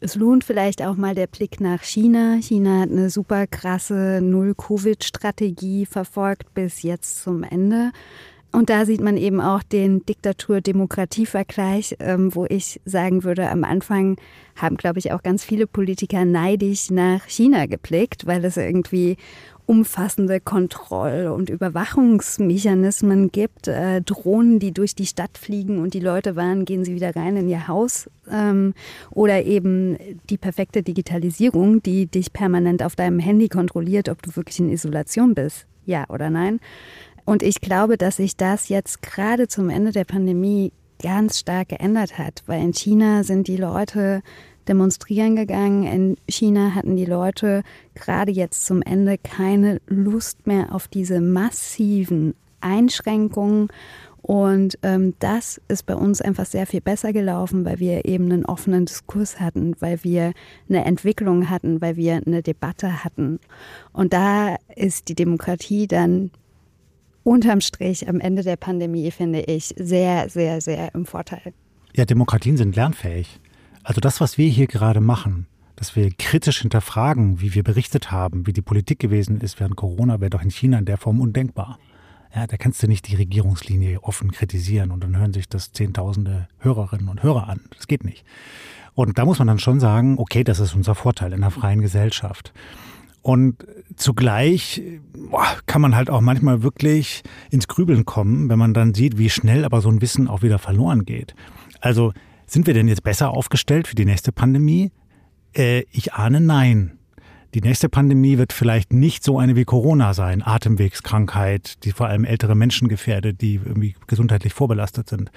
Es 0.00 0.14
lohnt 0.14 0.44
vielleicht 0.44 0.82
auch 0.82 0.96
mal 0.96 1.14
der 1.14 1.26
Blick 1.26 1.60
nach 1.60 1.82
China. 1.82 2.38
China 2.40 2.80
hat 2.80 2.90
eine 2.90 3.10
super 3.10 3.46
krasse 3.46 4.20
Null-Covid-Strategie 4.22 5.86
verfolgt 5.86 6.54
bis 6.54 6.82
jetzt 6.82 7.22
zum 7.22 7.42
Ende. 7.42 7.92
Und 8.50 8.70
da 8.70 8.86
sieht 8.86 9.00
man 9.00 9.16
eben 9.16 9.40
auch 9.40 9.62
den 9.62 10.04
Diktatur-Demokratie-Vergleich, 10.06 11.96
ähm, 12.00 12.34
wo 12.34 12.46
ich 12.48 12.80
sagen 12.84 13.22
würde, 13.22 13.50
am 13.50 13.62
Anfang 13.62 14.16
haben, 14.56 14.76
glaube 14.76 14.98
ich, 14.98 15.12
auch 15.12 15.22
ganz 15.22 15.44
viele 15.44 15.66
Politiker 15.66 16.24
neidisch 16.24 16.90
nach 16.90 17.24
China 17.26 17.66
geblickt, 17.66 18.26
weil 18.26 18.44
es 18.44 18.56
irgendwie 18.56 19.16
umfassende 19.68 20.40
Kontroll- 20.40 21.26
und 21.26 21.50
Überwachungsmechanismen 21.50 23.30
gibt, 23.30 23.68
äh, 23.68 24.00
Drohnen, 24.00 24.58
die 24.58 24.72
durch 24.72 24.94
die 24.94 25.04
Stadt 25.04 25.36
fliegen 25.36 25.78
und 25.78 25.92
die 25.92 26.00
Leute 26.00 26.36
waren, 26.36 26.64
gehen 26.64 26.86
sie 26.86 26.94
wieder 26.94 27.14
rein 27.14 27.36
in 27.36 27.50
ihr 27.50 27.68
Haus. 27.68 28.08
Ähm, 28.30 28.72
oder 29.10 29.44
eben 29.44 29.98
die 30.30 30.38
perfekte 30.38 30.82
Digitalisierung, 30.82 31.82
die 31.82 32.06
dich 32.06 32.32
permanent 32.32 32.82
auf 32.82 32.96
deinem 32.96 33.18
Handy 33.18 33.50
kontrolliert, 33.50 34.08
ob 34.08 34.22
du 34.22 34.34
wirklich 34.36 34.58
in 34.58 34.70
Isolation 34.70 35.34
bist, 35.34 35.66
ja 35.84 36.06
oder 36.08 36.30
nein. 36.30 36.60
Und 37.28 37.42
ich 37.42 37.60
glaube, 37.60 37.98
dass 37.98 38.16
sich 38.16 38.38
das 38.38 38.70
jetzt 38.70 39.02
gerade 39.02 39.48
zum 39.48 39.68
Ende 39.68 39.92
der 39.92 40.06
Pandemie 40.06 40.72
ganz 40.98 41.40
stark 41.40 41.68
geändert 41.68 42.16
hat, 42.16 42.42
weil 42.46 42.62
in 42.62 42.72
China 42.72 43.22
sind 43.22 43.48
die 43.48 43.58
Leute 43.58 44.22
demonstrieren 44.66 45.36
gegangen. 45.36 45.84
In 45.84 46.16
China 46.26 46.74
hatten 46.74 46.96
die 46.96 47.04
Leute 47.04 47.64
gerade 47.94 48.32
jetzt 48.32 48.64
zum 48.64 48.80
Ende 48.80 49.18
keine 49.18 49.82
Lust 49.88 50.46
mehr 50.46 50.74
auf 50.74 50.88
diese 50.88 51.20
massiven 51.20 52.34
Einschränkungen. 52.62 53.68
Und 54.22 54.78
ähm, 54.82 55.12
das 55.18 55.60
ist 55.68 55.84
bei 55.84 55.96
uns 55.96 56.22
einfach 56.22 56.46
sehr 56.46 56.66
viel 56.66 56.80
besser 56.80 57.12
gelaufen, 57.12 57.66
weil 57.66 57.78
wir 57.78 58.06
eben 58.06 58.32
einen 58.32 58.46
offenen 58.46 58.86
Diskurs 58.86 59.38
hatten, 59.38 59.76
weil 59.80 60.02
wir 60.02 60.32
eine 60.70 60.82
Entwicklung 60.86 61.50
hatten, 61.50 61.82
weil 61.82 61.96
wir 61.96 62.22
eine 62.26 62.42
Debatte 62.42 63.04
hatten. 63.04 63.38
Und 63.92 64.14
da 64.14 64.56
ist 64.74 65.10
die 65.10 65.14
Demokratie 65.14 65.86
dann 65.86 66.30
unterm 67.28 67.60
Strich 67.60 68.08
am 68.08 68.20
Ende 68.20 68.42
der 68.42 68.56
Pandemie, 68.56 69.10
finde 69.10 69.42
ich, 69.42 69.74
sehr, 69.76 70.30
sehr, 70.30 70.60
sehr 70.60 70.94
im 70.94 71.04
Vorteil. 71.04 71.52
Ja, 71.94 72.04
Demokratien 72.04 72.56
sind 72.56 72.74
lernfähig. 72.74 73.38
Also 73.84 74.00
das, 74.00 74.20
was 74.20 74.38
wir 74.38 74.48
hier 74.48 74.66
gerade 74.66 75.00
machen, 75.00 75.46
dass 75.76 75.94
wir 75.94 76.10
kritisch 76.10 76.62
hinterfragen, 76.62 77.40
wie 77.40 77.54
wir 77.54 77.62
berichtet 77.62 78.10
haben, 78.10 78.46
wie 78.46 78.52
die 78.52 78.62
Politik 78.62 78.98
gewesen 78.98 79.40
ist 79.40 79.60
während 79.60 79.76
Corona, 79.76 80.20
wäre 80.20 80.30
doch 80.30 80.42
in 80.42 80.50
China 80.50 80.78
in 80.78 80.86
der 80.86 80.96
Form 80.96 81.20
undenkbar. 81.20 81.78
Ja, 82.34 82.46
da 82.46 82.56
kannst 82.56 82.82
du 82.82 82.88
nicht 82.88 83.08
die 83.08 83.14
Regierungslinie 83.14 84.02
offen 84.02 84.32
kritisieren 84.32 84.90
und 84.90 85.04
dann 85.04 85.16
hören 85.16 85.32
sich 85.32 85.48
das 85.48 85.72
Zehntausende 85.72 86.48
Hörerinnen 86.58 87.08
und 87.08 87.22
Hörer 87.22 87.48
an. 87.48 87.60
Das 87.76 87.86
geht 87.86 88.04
nicht. 88.04 88.24
Und 88.94 89.18
da 89.18 89.24
muss 89.24 89.38
man 89.38 89.48
dann 89.48 89.58
schon 89.58 89.80
sagen, 89.80 90.18
okay, 90.18 90.44
das 90.44 90.60
ist 90.60 90.74
unser 90.74 90.94
Vorteil 90.94 91.32
in 91.32 91.42
einer 91.42 91.50
freien 91.50 91.80
Gesellschaft. 91.80 92.52
Und 93.28 93.66
zugleich 93.94 94.80
boah, 95.12 95.44
kann 95.66 95.82
man 95.82 95.94
halt 95.94 96.08
auch 96.08 96.22
manchmal 96.22 96.62
wirklich 96.62 97.22
ins 97.50 97.68
Grübeln 97.68 98.06
kommen, 98.06 98.48
wenn 98.48 98.58
man 98.58 98.72
dann 98.72 98.94
sieht, 98.94 99.18
wie 99.18 99.28
schnell 99.28 99.66
aber 99.66 99.82
so 99.82 99.90
ein 99.90 100.00
Wissen 100.00 100.28
auch 100.28 100.40
wieder 100.40 100.58
verloren 100.58 101.04
geht. 101.04 101.34
Also 101.82 102.14
sind 102.46 102.66
wir 102.66 102.72
denn 102.72 102.88
jetzt 102.88 103.02
besser 103.02 103.28
aufgestellt 103.28 103.86
für 103.86 103.96
die 103.96 104.06
nächste 104.06 104.32
Pandemie? 104.32 104.92
Äh, 105.54 105.82
ich 105.90 106.14
ahne 106.14 106.40
nein. 106.40 106.92
Die 107.52 107.60
nächste 107.60 107.90
Pandemie 107.90 108.38
wird 108.38 108.54
vielleicht 108.54 108.94
nicht 108.94 109.22
so 109.22 109.38
eine 109.38 109.56
wie 109.56 109.66
Corona 109.66 110.14
sein, 110.14 110.42
Atemwegskrankheit, 110.42 111.84
die 111.84 111.92
vor 111.92 112.06
allem 112.06 112.24
ältere 112.24 112.54
Menschen 112.54 112.88
gefährdet, 112.88 113.42
die 113.42 113.56
irgendwie 113.56 113.94
gesundheitlich 114.06 114.54
vorbelastet 114.54 115.06
sind. 115.10 115.30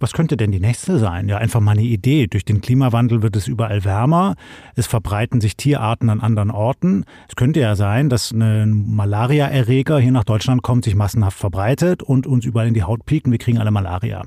Was 0.00 0.12
könnte 0.12 0.36
denn 0.36 0.52
die 0.52 0.60
nächste 0.60 0.98
sein? 0.98 1.28
Ja, 1.28 1.38
einfach 1.38 1.60
mal 1.60 1.72
eine 1.72 1.82
Idee. 1.82 2.26
Durch 2.26 2.44
den 2.44 2.60
Klimawandel 2.60 3.22
wird 3.22 3.36
es 3.36 3.48
überall 3.48 3.84
wärmer. 3.84 4.36
Es 4.76 4.86
verbreiten 4.86 5.40
sich 5.40 5.56
Tierarten 5.56 6.10
an 6.10 6.20
anderen 6.20 6.50
Orten. 6.50 7.04
Es 7.28 7.36
könnte 7.36 7.60
ja 7.60 7.74
sein, 7.74 8.08
dass 8.08 8.30
ein 8.30 8.94
Malaria-Erreger 8.94 9.98
hier 9.98 10.12
nach 10.12 10.24
Deutschland 10.24 10.62
kommt, 10.62 10.84
sich 10.84 10.94
massenhaft 10.94 11.38
verbreitet 11.38 12.02
und 12.02 12.26
uns 12.26 12.44
überall 12.44 12.68
in 12.68 12.74
die 12.74 12.84
Haut 12.84 13.04
piekt 13.06 13.26
und 13.26 13.32
wir 13.32 13.38
kriegen 13.38 13.58
alle 13.58 13.70
Malaria. 13.70 14.24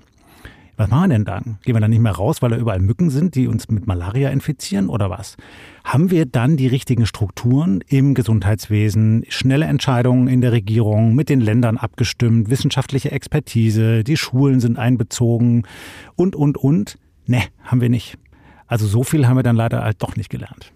Was 0.78 0.90
machen 0.90 1.10
wir 1.10 1.16
denn 1.16 1.26
dann? 1.26 1.58
Gehen 1.64 1.76
wir 1.76 1.82
dann 1.82 1.92
nicht 1.92 2.02
mehr 2.02 2.14
raus, 2.14 2.42
weil 2.42 2.50
da 2.50 2.58
überall 2.58 2.80
Mücken 2.80 3.10
sind, 3.10 3.36
die 3.36 3.48
uns 3.48 3.70
mit 3.70 3.88
Malaria 3.88 4.30
infizieren 4.30 4.90
oder 4.90 5.10
was? 5.10 5.38
Haben 5.84 6.12
wir 6.12 6.26
dann 6.26 6.58
die 6.58 6.68
richtigen 6.68 7.06
Strukturen 7.06 7.84
im 7.88 8.14
Gesundheitswesen, 8.14 9.26
schnelle 9.30 9.66
Entscheidungen 9.66 10.28
in 10.28 10.42
der 10.42 10.52
Regierung, 10.52 11.14
mit 11.14 11.30
den 11.30 11.42
Ländern 11.42 11.78
abgestimmt, 11.78 12.50
wissenschaftliche 12.50 13.12
Expertise, 13.12 14.04
die 14.04 14.18
Schulen 14.18 14.60
sind 14.60 14.78
einbezogen 14.78 15.64
und, 16.16 16.36
und, 16.36 16.58
und? 16.58 16.98
Ne, 17.28 17.44
haben 17.64 17.82
wir 17.82 17.90
nicht. 17.90 18.18
Also 18.68 18.88
so 18.88 19.04
viel 19.04 19.28
haben 19.28 19.36
wir 19.36 19.44
dann 19.44 19.56
leider 19.56 19.84
halt 19.84 20.02
doch 20.02 20.16
nicht 20.16 20.30
gelernt. 20.30 20.74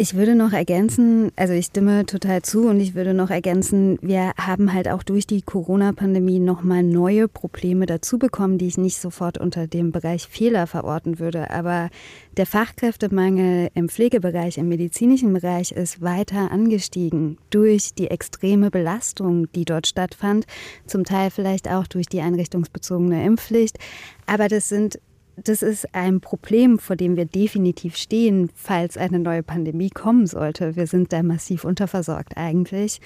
Ich 0.00 0.14
würde 0.14 0.36
noch 0.36 0.52
ergänzen, 0.52 1.32
also 1.34 1.54
ich 1.54 1.66
stimme 1.66 2.06
total 2.06 2.42
zu 2.42 2.68
und 2.68 2.78
ich 2.78 2.94
würde 2.94 3.14
noch 3.14 3.30
ergänzen, 3.30 3.98
wir 4.00 4.30
haben 4.38 4.72
halt 4.72 4.86
auch 4.86 5.02
durch 5.02 5.26
die 5.26 5.42
Corona-Pandemie 5.42 6.38
nochmal 6.38 6.84
neue 6.84 7.26
Probleme 7.26 7.84
dazu 7.84 8.16
bekommen, 8.16 8.58
die 8.58 8.68
ich 8.68 8.78
nicht 8.78 9.00
sofort 9.00 9.38
unter 9.38 9.66
dem 9.66 9.90
Bereich 9.90 10.28
Fehler 10.28 10.68
verorten 10.68 11.18
würde. 11.18 11.50
Aber 11.50 11.90
der 12.36 12.46
Fachkräftemangel 12.46 13.70
im 13.74 13.88
Pflegebereich, 13.88 14.56
im 14.58 14.68
medizinischen 14.68 15.32
Bereich 15.32 15.72
ist 15.72 16.00
weiter 16.00 16.52
angestiegen 16.52 17.36
durch 17.50 17.92
die 17.92 18.06
extreme 18.06 18.70
Belastung, 18.70 19.50
die 19.50 19.64
dort 19.64 19.88
stattfand, 19.88 20.46
zum 20.86 21.02
Teil 21.02 21.32
vielleicht 21.32 21.68
auch 21.68 21.88
durch 21.88 22.06
die 22.06 22.20
einrichtungsbezogene 22.20 23.24
Impfpflicht. 23.24 23.80
Aber 24.26 24.46
das 24.46 24.68
sind 24.68 25.00
das 25.44 25.62
ist 25.62 25.94
ein 25.94 26.20
Problem, 26.20 26.78
vor 26.78 26.96
dem 26.96 27.16
wir 27.16 27.24
definitiv 27.24 27.96
stehen, 27.96 28.50
falls 28.54 28.96
eine 28.96 29.18
neue 29.18 29.42
Pandemie 29.42 29.90
kommen 29.90 30.26
sollte. 30.26 30.76
Wir 30.76 30.86
sind 30.86 31.12
da 31.12 31.22
massiv 31.22 31.64
unterversorgt 31.64 32.36
eigentlich. 32.36 33.00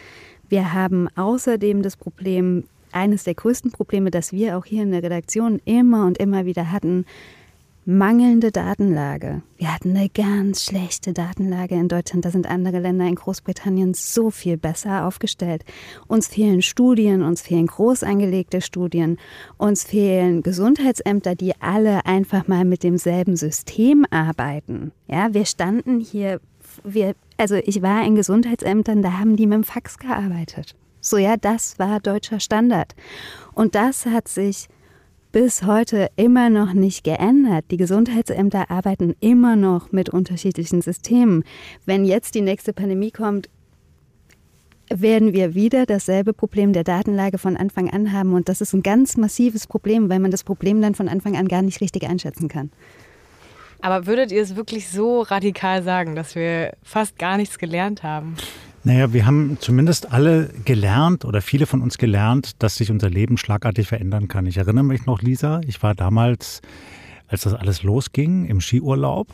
Wir 0.48 0.72
haben 0.72 1.08
außerdem 1.16 1.82
das 1.82 1.96
Problem, 1.96 2.64
eines 2.92 3.24
der 3.24 3.34
größten 3.34 3.72
Probleme, 3.72 4.10
das 4.10 4.32
wir 4.32 4.58
auch 4.58 4.66
hier 4.66 4.82
in 4.82 4.90
der 4.90 5.02
Redaktion 5.02 5.60
immer 5.64 6.06
und 6.06 6.18
immer 6.18 6.44
wieder 6.44 6.70
hatten, 6.70 7.06
mangelnde 7.84 8.52
Datenlage. 8.52 9.42
Wir 9.56 9.74
hatten 9.74 9.96
eine 9.96 10.08
ganz 10.08 10.64
schlechte 10.64 11.12
Datenlage 11.12 11.74
in 11.74 11.88
Deutschland. 11.88 12.24
Da 12.24 12.30
sind 12.30 12.48
andere 12.48 12.78
Länder 12.78 13.06
in 13.06 13.16
Großbritannien 13.16 13.94
so 13.94 14.30
viel 14.30 14.56
besser 14.56 15.06
aufgestellt. 15.06 15.64
Uns 16.06 16.28
fehlen 16.28 16.62
Studien, 16.62 17.22
uns 17.22 17.42
fehlen 17.42 17.66
groß 17.66 18.04
angelegte 18.04 18.60
Studien, 18.60 19.18
uns 19.58 19.82
fehlen 19.82 20.42
Gesundheitsämter, 20.42 21.34
die 21.34 21.60
alle 21.60 22.06
einfach 22.06 22.46
mal 22.46 22.64
mit 22.64 22.84
demselben 22.84 23.36
System 23.36 24.06
arbeiten. 24.10 24.92
Ja, 25.08 25.34
wir 25.34 25.44
standen 25.44 25.98
hier, 25.98 26.40
wir, 26.84 27.14
also 27.36 27.56
ich 27.56 27.82
war 27.82 28.04
in 28.04 28.14
Gesundheitsämtern, 28.14 29.02
da 29.02 29.18
haben 29.18 29.36
die 29.36 29.46
mit 29.46 29.56
dem 29.56 29.64
Fax 29.64 29.98
gearbeitet. 29.98 30.76
So 31.00 31.16
ja, 31.16 31.36
das 31.36 31.80
war 31.80 31.98
deutscher 31.98 32.38
Standard. 32.38 32.94
Und 33.54 33.74
das 33.74 34.06
hat 34.06 34.28
sich 34.28 34.68
bis 35.32 35.64
heute 35.64 36.08
immer 36.16 36.50
noch 36.50 36.74
nicht 36.74 37.04
geändert. 37.04 37.64
Die 37.70 37.78
Gesundheitsämter 37.78 38.70
arbeiten 38.70 39.16
immer 39.20 39.56
noch 39.56 39.90
mit 39.90 40.10
unterschiedlichen 40.10 40.82
Systemen. 40.82 41.44
Wenn 41.86 42.04
jetzt 42.04 42.34
die 42.34 42.42
nächste 42.42 42.74
Pandemie 42.74 43.10
kommt, 43.10 43.48
werden 44.90 45.32
wir 45.32 45.54
wieder 45.54 45.86
dasselbe 45.86 46.34
Problem 46.34 46.74
der 46.74 46.84
Datenlage 46.84 47.38
von 47.38 47.56
Anfang 47.56 47.90
an 47.90 48.12
haben. 48.12 48.34
Und 48.34 48.50
das 48.50 48.60
ist 48.60 48.74
ein 48.74 48.82
ganz 48.82 49.16
massives 49.16 49.66
Problem, 49.66 50.10
weil 50.10 50.18
man 50.18 50.30
das 50.30 50.44
Problem 50.44 50.82
dann 50.82 50.94
von 50.94 51.08
Anfang 51.08 51.36
an 51.36 51.48
gar 51.48 51.62
nicht 51.62 51.80
richtig 51.80 52.08
einschätzen 52.08 52.48
kann. 52.48 52.70
Aber 53.80 54.06
würdet 54.06 54.30
ihr 54.30 54.42
es 54.42 54.54
wirklich 54.54 54.88
so 54.88 55.22
radikal 55.22 55.82
sagen, 55.82 56.14
dass 56.14 56.34
wir 56.34 56.74
fast 56.82 57.18
gar 57.18 57.38
nichts 57.38 57.58
gelernt 57.58 58.02
haben? 58.02 58.36
Naja, 58.84 59.12
wir 59.12 59.26
haben 59.26 59.58
zumindest 59.60 60.12
alle 60.12 60.48
gelernt 60.64 61.24
oder 61.24 61.40
viele 61.40 61.66
von 61.66 61.82
uns 61.82 61.98
gelernt, 61.98 62.60
dass 62.62 62.76
sich 62.76 62.90
unser 62.90 63.10
Leben 63.10 63.38
schlagartig 63.38 63.86
verändern 63.86 64.26
kann. 64.26 64.44
Ich 64.46 64.56
erinnere 64.56 64.82
mich 64.82 65.06
noch, 65.06 65.22
Lisa, 65.22 65.60
ich 65.64 65.84
war 65.84 65.94
damals, 65.94 66.62
als 67.28 67.42
das 67.42 67.54
alles 67.54 67.84
losging, 67.84 68.44
im 68.46 68.60
Skiurlaub 68.60 69.28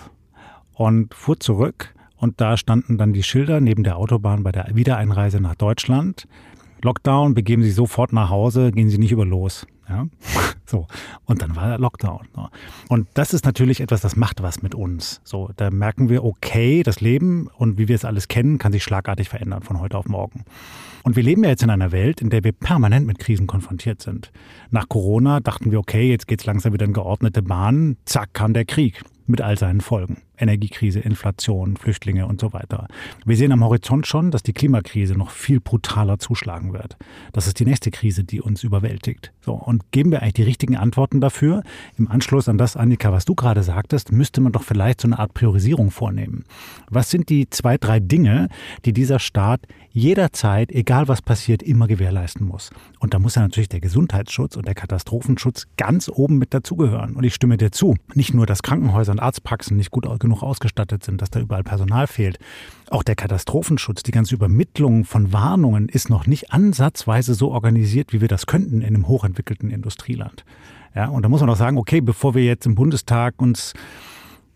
und 0.75 1.15
fuhr 1.15 1.41
zurück 1.41 1.95
und 2.19 2.43
da 2.43 2.59
standen 2.59 2.99
dann 2.99 3.15
die 3.15 3.23
Schilder 3.23 3.61
neben 3.61 3.85
der 3.85 3.97
Autobahn 3.97 4.43
bei 4.43 4.53
der 4.53 4.69
Wiedereinreise 4.75 5.41
nach 5.41 5.55
Deutschland. 5.55 6.29
Lockdown, 6.83 7.33
begeben 7.33 7.63
Sie 7.63 7.71
sofort 7.71 8.13
nach 8.13 8.29
Hause, 8.29 8.71
gehen 8.71 8.91
Sie 8.91 8.99
nicht 8.99 9.13
über 9.13 9.25
los. 9.25 9.67
Ja? 9.89 10.07
So. 10.69 10.87
Und 11.25 11.41
dann 11.41 11.57
war 11.57 11.69
der 11.69 11.79
Lockdown. 11.79 12.29
Und 12.91 13.09
das 13.15 13.33
ist 13.33 13.47
natürlich 13.47 13.81
etwas, 13.81 14.03
das 14.03 14.17
macht 14.17 14.43
was 14.43 14.61
mit 14.61 14.75
uns. 14.75 15.23
So, 15.25 15.51
da 15.57 15.71
merken 15.71 16.11
wir, 16.11 16.25
okay, 16.25 16.83
das 16.83 17.01
Leben 17.01 17.49
und 17.57 17.79
wie 17.79 17.89
wir 17.89 17.95
es 17.95 18.05
alles 18.05 18.29
kennen, 18.29 18.59
kann 18.59 18.73
sich 18.73 18.85
schlagartig 18.85 19.31
verändern 19.31 19.63
von 19.63 19.81
heute 19.81 19.97
auf 19.97 20.09
morgen. 20.09 20.45
Und 21.05 21.17
wir 21.17 21.23
leben 21.23 21.43
ja 21.43 21.49
jetzt 21.49 21.63
in 21.63 21.71
einer 21.71 21.91
Welt, 21.91 22.21
in 22.21 22.29
der 22.29 22.45
wir 22.45 22.53
permanent 22.53 23.07
mit 23.07 23.19
Krisen 23.19 23.47
konfrontiert 23.47 24.03
sind. 24.03 24.31
Nach 24.71 24.91
Corona 24.91 25.41
dachten 25.41 25.71
wir, 25.71 25.79
okay, 25.79 26.11
jetzt 26.11 26.29
geht's 26.29 26.45
langsam 26.45 26.75
wieder 26.75 26.85
in 26.85 26.93
geordnete 26.93 27.41
Bahnen. 27.41 27.97
Zack, 28.05 28.35
kam 28.35 28.53
der 28.53 28.67
Krieg 28.67 29.03
mit 29.27 29.41
all 29.41 29.57
seinen 29.57 29.81
Folgen. 29.81 30.19
Energiekrise, 30.41 31.01
Inflation, 31.01 31.77
Flüchtlinge 31.77 32.27
und 32.27 32.41
so 32.41 32.53
weiter. 32.53 32.89
Wir 33.25 33.37
sehen 33.37 33.53
am 33.53 33.65
Horizont 33.65 34.07
schon, 34.07 34.31
dass 34.31 34.43
die 34.43 34.53
Klimakrise 34.53 35.15
noch 35.15 35.31
viel 35.31 35.61
brutaler 35.61 36.19
zuschlagen 36.19 36.73
wird. 36.73 36.97
Das 37.33 37.47
ist 37.47 37.61
die 37.61 37.65
nächste 37.65 37.91
Krise, 37.91 38.25
die 38.25 38.41
uns 38.41 38.63
überwältigt. 38.65 39.33
So, 39.41 39.55
und 39.55 39.91
geben 39.93 40.11
wir 40.11 40.23
eigentlich 40.23 40.35
die 40.35 40.43
richtigen 40.43 40.77
Antworten 40.77 41.21
dafür? 41.21 41.63
Im 41.97 42.09
Anschluss 42.09 42.49
an 42.49 42.59
das, 42.59 42.77
Annika, 42.77 43.13
was 43.13 43.25
du 43.25 43.35
gerade 43.35 43.63
sagtest, 43.63 44.13
müsste 44.13 44.41
man 44.41 44.53
doch 44.53 44.63
vielleicht 44.63 45.01
so 45.01 45.09
eine 45.09 45.19
Art 45.19 45.35
Priorisierung 45.35 45.91
vornehmen. 45.91 46.45
Was 46.91 47.11
sind 47.11 47.29
die 47.29 47.49
zwei, 47.51 47.79
drei 47.79 48.01
Dinge, 48.01 48.49
die 48.85 48.93
dieser 48.93 49.19
Staat 49.19 49.61
jederzeit, 49.91 50.71
egal 50.71 51.09
was 51.09 51.23
passiert, 51.23 51.63
immer 51.63 51.87
gewährleisten 51.89 52.47
muss? 52.47 52.71
Und 52.99 53.15
da 53.15 53.19
muss 53.19 53.35
ja 53.35 53.43
natürlich 53.43 53.69
der 53.69 53.81
Gesundheitsschutz 53.81 54.57
und 54.57 54.67
der 54.67 54.75
Katastrophenschutz 54.75 55.67
ganz 55.77 56.09
oben 56.09 56.39
mit 56.39 56.55
dazugehören. 56.55 57.17
Und 57.17 57.25
ich 57.25 57.35
stimme 57.35 57.57
dir 57.57 57.73
zu. 57.73 57.97
Nicht 58.15 58.35
nur, 58.35 58.47
dass 58.47 58.63
Krankenhäuser 58.63 59.13
und 59.13 59.21
Arztpraxen 59.21 59.77
nicht 59.77 59.91
gut 59.91 60.07
genug 60.21 60.28
ausgestattet 60.43 61.05
sind, 61.05 61.23
dass 61.23 61.31
da 61.31 61.41
überall 61.41 61.65
Personal 61.65 62.07
fehlt. 62.07 62.39
Auch 62.91 63.03
der 63.03 63.17
Katastrophenschutz, 63.17 64.03
die 64.03 64.11
ganze 64.11 64.35
Übermittlung 64.35 65.05
von 65.05 65.33
Warnungen 65.33 65.89
ist 65.89 66.11
noch 66.11 66.27
nicht 66.27 66.53
ansatzweise 66.53 67.35
so 67.35 67.51
organisiert, 67.51 68.13
wie 68.13 68.21
wir 68.21 68.29
das 68.29 68.47
könnten 68.47 68.81
in 68.81 68.95
einem 68.95 69.09
hochentwickelten 69.09 69.71
Industrieland. 69.71 70.45
Ja, 70.95 71.09
und 71.09 71.23
da 71.23 71.29
muss 71.29 71.41
man 71.41 71.51
auch 71.51 71.57
sagen, 71.57 71.79
okay, 71.79 72.01
bevor 72.01 72.35
wir 72.35 72.45
jetzt 72.45 72.67
im 72.67 72.75
Bundestag 72.75 73.35
uns 73.39 73.75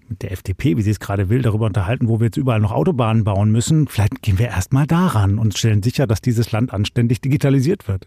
mit 0.08 0.22
der 0.22 0.32
FDP, 0.32 0.76
wie 0.76 0.82
sie 0.82 0.90
es 0.90 1.00
gerade 1.00 1.28
will, 1.28 1.42
darüber 1.42 1.66
unterhalten, 1.66 2.08
wo 2.08 2.20
wir 2.20 2.26
jetzt 2.26 2.36
überall 2.36 2.60
noch 2.60 2.72
Autobahnen 2.72 3.24
bauen 3.24 3.50
müssen, 3.50 3.86
vielleicht 3.88 4.22
gehen 4.22 4.38
wir 4.38 4.48
erstmal 4.48 4.86
daran 4.86 5.38
und 5.38 5.56
stellen 5.56 5.82
sicher, 5.82 6.06
dass 6.06 6.20
dieses 6.20 6.52
Land 6.52 6.72
anständig 6.72 7.20
digitalisiert 7.20 7.88
wird 7.88 8.06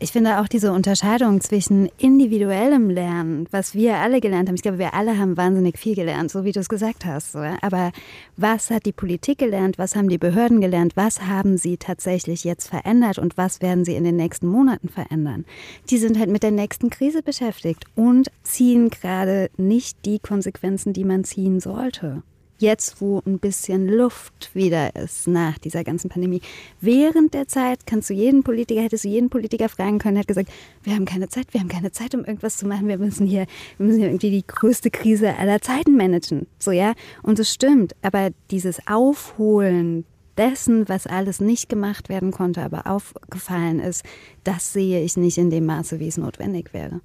ich 0.00 0.12
finde 0.12 0.40
auch 0.40 0.46
diese 0.46 0.72
Unterscheidung 0.72 1.40
zwischen 1.40 1.88
individuellem 1.98 2.88
Lernen, 2.88 3.48
was 3.50 3.74
wir 3.74 3.96
alle 3.96 4.20
gelernt 4.20 4.48
haben, 4.48 4.54
ich 4.54 4.62
glaube, 4.62 4.78
wir 4.78 4.94
alle 4.94 5.18
haben 5.18 5.36
wahnsinnig 5.36 5.78
viel 5.78 5.96
gelernt, 5.96 6.30
so 6.30 6.44
wie 6.44 6.52
du 6.52 6.60
es 6.60 6.68
gesagt 6.68 7.04
hast. 7.04 7.34
Aber 7.34 7.90
was 8.36 8.70
hat 8.70 8.86
die 8.86 8.92
Politik 8.92 9.38
gelernt, 9.38 9.76
was 9.78 9.96
haben 9.96 10.08
die 10.08 10.18
Behörden 10.18 10.60
gelernt, 10.60 10.96
was 10.96 11.22
haben 11.22 11.58
sie 11.58 11.76
tatsächlich 11.76 12.44
jetzt 12.44 12.68
verändert 12.68 13.18
und 13.18 13.36
was 13.36 13.60
werden 13.60 13.84
sie 13.84 13.96
in 13.96 14.04
den 14.04 14.16
nächsten 14.16 14.46
Monaten 14.46 14.88
verändern? 14.88 15.44
Die 15.90 15.98
sind 15.98 16.18
halt 16.18 16.30
mit 16.30 16.42
der 16.42 16.52
nächsten 16.52 16.90
Krise 16.90 17.22
beschäftigt 17.22 17.84
und 17.96 18.30
ziehen 18.44 18.90
gerade 18.90 19.50
nicht 19.56 20.04
die 20.04 20.20
Konsequenzen, 20.20 20.92
die 20.92 21.04
man 21.04 21.24
ziehen 21.24 21.60
sollte 21.60 22.22
jetzt, 22.58 23.00
wo 23.00 23.22
ein 23.26 23.38
bisschen 23.38 23.88
Luft 23.88 24.54
wieder 24.54 24.94
ist 24.96 25.26
nach 25.28 25.58
dieser 25.58 25.84
ganzen 25.84 26.08
Pandemie. 26.08 26.40
Während 26.80 27.34
der 27.34 27.48
Zeit 27.48 27.86
kannst 27.86 28.10
du 28.10 28.14
jeden 28.14 28.42
Politiker, 28.42 28.82
hättest 28.82 29.04
du 29.04 29.08
jeden 29.08 29.30
Politiker 29.30 29.68
fragen 29.68 29.98
können, 29.98 30.18
hat 30.18 30.28
gesagt, 30.28 30.50
wir 30.82 30.94
haben 30.94 31.04
keine 31.04 31.28
Zeit, 31.28 31.52
wir 31.52 31.60
haben 31.60 31.68
keine 31.68 31.92
Zeit, 31.92 32.14
um 32.14 32.24
irgendwas 32.24 32.56
zu 32.56 32.66
machen, 32.66 32.88
wir 32.88 32.98
müssen 32.98 33.26
hier, 33.26 33.46
wir 33.76 33.86
müssen 33.86 34.00
hier 34.00 34.08
irgendwie 34.08 34.30
die 34.30 34.46
größte 34.46 34.90
Krise 34.90 35.36
aller 35.36 35.60
Zeiten 35.60 35.96
managen. 35.96 36.46
So, 36.58 36.70
ja. 36.70 36.94
Und 37.22 37.38
es 37.38 37.52
stimmt. 37.52 37.94
Aber 38.02 38.30
dieses 38.50 38.86
Aufholen 38.86 40.04
dessen, 40.36 40.88
was 40.88 41.06
alles 41.06 41.40
nicht 41.40 41.68
gemacht 41.68 42.08
werden 42.08 42.30
konnte, 42.30 42.62
aber 42.62 42.86
aufgefallen 42.86 43.80
ist, 43.80 44.04
das 44.44 44.72
sehe 44.72 45.02
ich 45.02 45.16
nicht 45.16 45.38
in 45.38 45.50
dem 45.50 45.66
Maße, 45.66 45.98
wie 46.00 46.08
es 46.08 46.16
notwendig 46.16 46.72
wäre. 46.72 47.00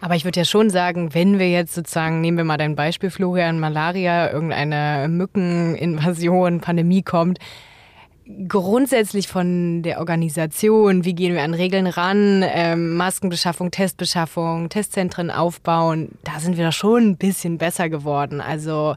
Aber 0.00 0.16
ich 0.16 0.24
würde 0.24 0.40
ja 0.40 0.44
schon 0.44 0.70
sagen, 0.70 1.14
wenn 1.14 1.38
wir 1.38 1.50
jetzt 1.50 1.74
sozusagen, 1.74 2.20
nehmen 2.20 2.38
wir 2.38 2.44
mal 2.44 2.56
dein 2.56 2.74
Beispiel, 2.74 3.10
Florian, 3.10 3.60
Malaria, 3.60 4.32
irgendeine 4.32 5.08
Mückeninvasion, 5.08 6.60
Pandemie 6.60 7.02
kommt, 7.02 7.38
grundsätzlich 8.48 9.28
von 9.28 9.82
der 9.82 9.98
Organisation, 9.98 11.04
wie 11.04 11.14
gehen 11.14 11.34
wir 11.34 11.42
an 11.42 11.54
Regeln 11.54 11.86
ran, 11.86 12.44
ähm, 12.46 12.96
Maskenbeschaffung, 12.96 13.70
Testbeschaffung, 13.70 14.68
Testzentren 14.68 15.30
aufbauen, 15.30 16.10
da 16.24 16.40
sind 16.40 16.56
wir 16.56 16.66
doch 16.66 16.72
schon 16.72 17.10
ein 17.10 17.16
bisschen 17.16 17.58
besser 17.58 17.88
geworden. 17.88 18.40
Also 18.40 18.94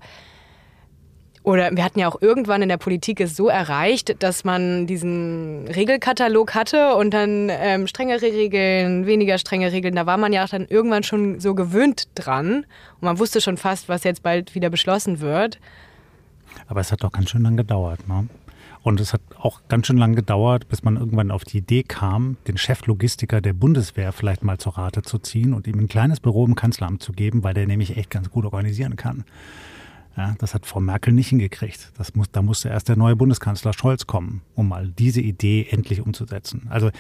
oder 1.43 1.75
wir 1.75 1.83
hatten 1.83 1.99
ja 1.99 2.07
auch 2.07 2.21
irgendwann 2.21 2.61
in 2.61 2.69
der 2.69 2.77
Politik 2.77 3.19
es 3.19 3.35
so 3.35 3.49
erreicht, 3.49 4.23
dass 4.23 4.45
man 4.45 4.87
diesen 4.87 5.67
Regelkatalog 5.67 6.55
hatte 6.55 6.95
und 6.95 7.13
dann 7.13 7.49
ähm, 7.51 7.87
strengere 7.87 8.21
Regeln, 8.21 9.05
weniger 9.05 9.37
strenge 9.37 9.71
Regeln. 9.71 9.95
Da 9.95 10.05
war 10.05 10.17
man 10.17 10.31
ja 10.31 10.45
auch 10.45 10.49
dann 10.49 10.65
irgendwann 10.67 11.03
schon 11.03 11.41
so 11.41 11.53
gewöhnt 11.53 12.07
dran 12.15 12.65
und 12.95 13.01
man 13.01 13.19
wusste 13.19 13.41
schon 13.41 13.57
fast, 13.57 13.89
was 13.89 14.05
jetzt 14.05 14.23
bald 14.23 14.55
wieder 14.55 14.69
beschlossen 14.69 15.19
wird. 15.19 15.59
Aber 16.67 16.79
es 16.79 16.91
hat 16.91 17.03
doch 17.03 17.11
ganz 17.11 17.29
schön 17.29 17.43
lang 17.43 17.57
gedauert, 17.57 18.07
ne? 18.07 18.27
Und 18.81 18.99
es 18.99 19.13
hat 19.13 19.21
auch 19.39 19.61
ganz 19.69 19.87
schön 19.87 19.97
lang 19.97 20.13
gedauert, 20.13 20.67
bis 20.67 20.83
man 20.83 20.97
irgendwann 20.97 21.31
auf 21.31 21.45
die 21.45 21.59
Idee 21.59 21.83
kam, 21.83 22.35
den 22.47 22.57
Cheflogistiker 22.57 23.39
der 23.39 23.53
Bundeswehr 23.53 24.11
vielleicht 24.11 24.43
mal 24.43 24.57
zur 24.57 24.77
Rate 24.77 25.03
zu 25.03 25.19
ziehen 25.19 25.53
und 25.53 25.67
ihm 25.67 25.79
ein 25.79 25.87
kleines 25.87 26.19
Büro 26.19 26.45
im 26.45 26.55
Kanzleramt 26.55 27.01
zu 27.01 27.13
geben, 27.13 27.43
weil 27.43 27.53
der 27.53 27.65
nämlich 27.65 27.95
echt 27.95 28.09
ganz 28.09 28.29
gut 28.29 28.43
organisieren 28.43 28.97
kann. 28.97 29.23
Ja, 30.15 30.35
das 30.37 30.53
hat 30.53 30.65
Frau 30.65 30.79
Merkel 30.79 31.13
nicht 31.13 31.29
hingekriegt. 31.29 31.91
Das 31.97 32.13
muss, 32.13 32.29
da 32.31 32.41
musste 32.41 32.69
erst 32.69 32.89
der 32.89 32.97
neue 32.97 33.15
Bundeskanzler 33.15 33.73
Scholz 33.73 34.05
kommen, 34.05 34.41
um 34.53 34.67
mal 34.67 34.87
diese 34.87 35.21
Idee 35.21 35.67
endlich 35.69 36.01
umzusetzen. 36.01 36.67
Also 36.69 36.91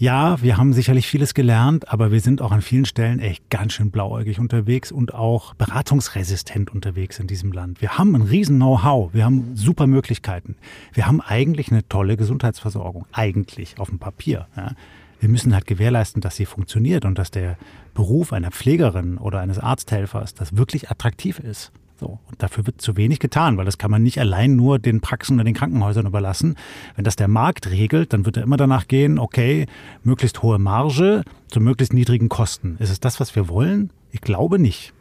ja, 0.00 0.40
wir 0.40 0.56
haben 0.56 0.72
sicherlich 0.72 1.06
vieles 1.06 1.34
gelernt, 1.34 1.92
aber 1.92 2.10
wir 2.10 2.20
sind 2.20 2.40
auch 2.40 2.52
an 2.52 2.62
vielen 2.62 2.86
Stellen 2.86 3.18
echt 3.18 3.50
ganz 3.50 3.74
schön 3.74 3.90
blauäugig 3.90 4.40
unterwegs 4.40 4.90
und 4.90 5.12
auch 5.12 5.52
beratungsresistent 5.52 6.72
unterwegs 6.72 7.18
in 7.18 7.26
diesem 7.26 7.52
Land. 7.52 7.82
Wir 7.82 7.98
haben 7.98 8.14
ein 8.14 8.22
riesen 8.22 8.56
Know-how, 8.56 9.12
wir 9.12 9.26
haben 9.26 9.54
super 9.56 9.86
Möglichkeiten. 9.86 10.56
Wir 10.94 11.06
haben 11.06 11.20
eigentlich 11.20 11.70
eine 11.70 11.86
tolle 11.86 12.16
Gesundheitsversorgung, 12.16 13.04
eigentlich 13.12 13.78
auf 13.78 13.90
dem 13.90 13.98
Papier. 13.98 14.46
Ja. 14.56 14.72
Wir 15.20 15.28
müssen 15.28 15.52
halt 15.52 15.66
gewährleisten, 15.66 16.22
dass 16.22 16.36
sie 16.36 16.46
funktioniert 16.46 17.04
und 17.04 17.18
dass 17.18 17.30
der 17.30 17.58
Beruf 17.92 18.32
einer 18.32 18.50
Pflegerin 18.50 19.18
oder 19.18 19.40
eines 19.40 19.58
Arzthelfers 19.58 20.32
das 20.32 20.56
wirklich 20.56 20.90
attraktiv 20.90 21.38
ist. 21.38 21.72
So. 22.00 22.18
Und 22.30 22.42
dafür 22.42 22.64
wird 22.66 22.80
zu 22.80 22.96
wenig 22.96 23.18
getan, 23.18 23.58
weil 23.58 23.66
das 23.66 23.76
kann 23.76 23.90
man 23.90 24.02
nicht 24.02 24.18
allein 24.18 24.56
nur 24.56 24.78
den 24.78 25.02
Praxen 25.02 25.34
oder 25.34 25.44
den 25.44 25.52
Krankenhäusern 25.52 26.06
überlassen. 26.06 26.56
Wenn 26.96 27.04
das 27.04 27.14
der 27.14 27.28
Markt 27.28 27.68
regelt, 27.70 28.14
dann 28.14 28.24
wird 28.24 28.38
er 28.38 28.42
immer 28.42 28.56
danach 28.56 28.88
gehen, 28.88 29.18
okay, 29.18 29.66
möglichst 30.02 30.42
hohe 30.42 30.58
Marge 30.58 31.22
zu 31.48 31.60
möglichst 31.60 31.92
niedrigen 31.92 32.30
Kosten. 32.30 32.78
Ist 32.78 32.88
es 32.88 33.00
das, 33.00 33.20
was 33.20 33.36
wir 33.36 33.50
wollen? 33.50 33.90
Ich 34.12 34.22
glaube 34.22 34.58
nicht. 34.58 34.94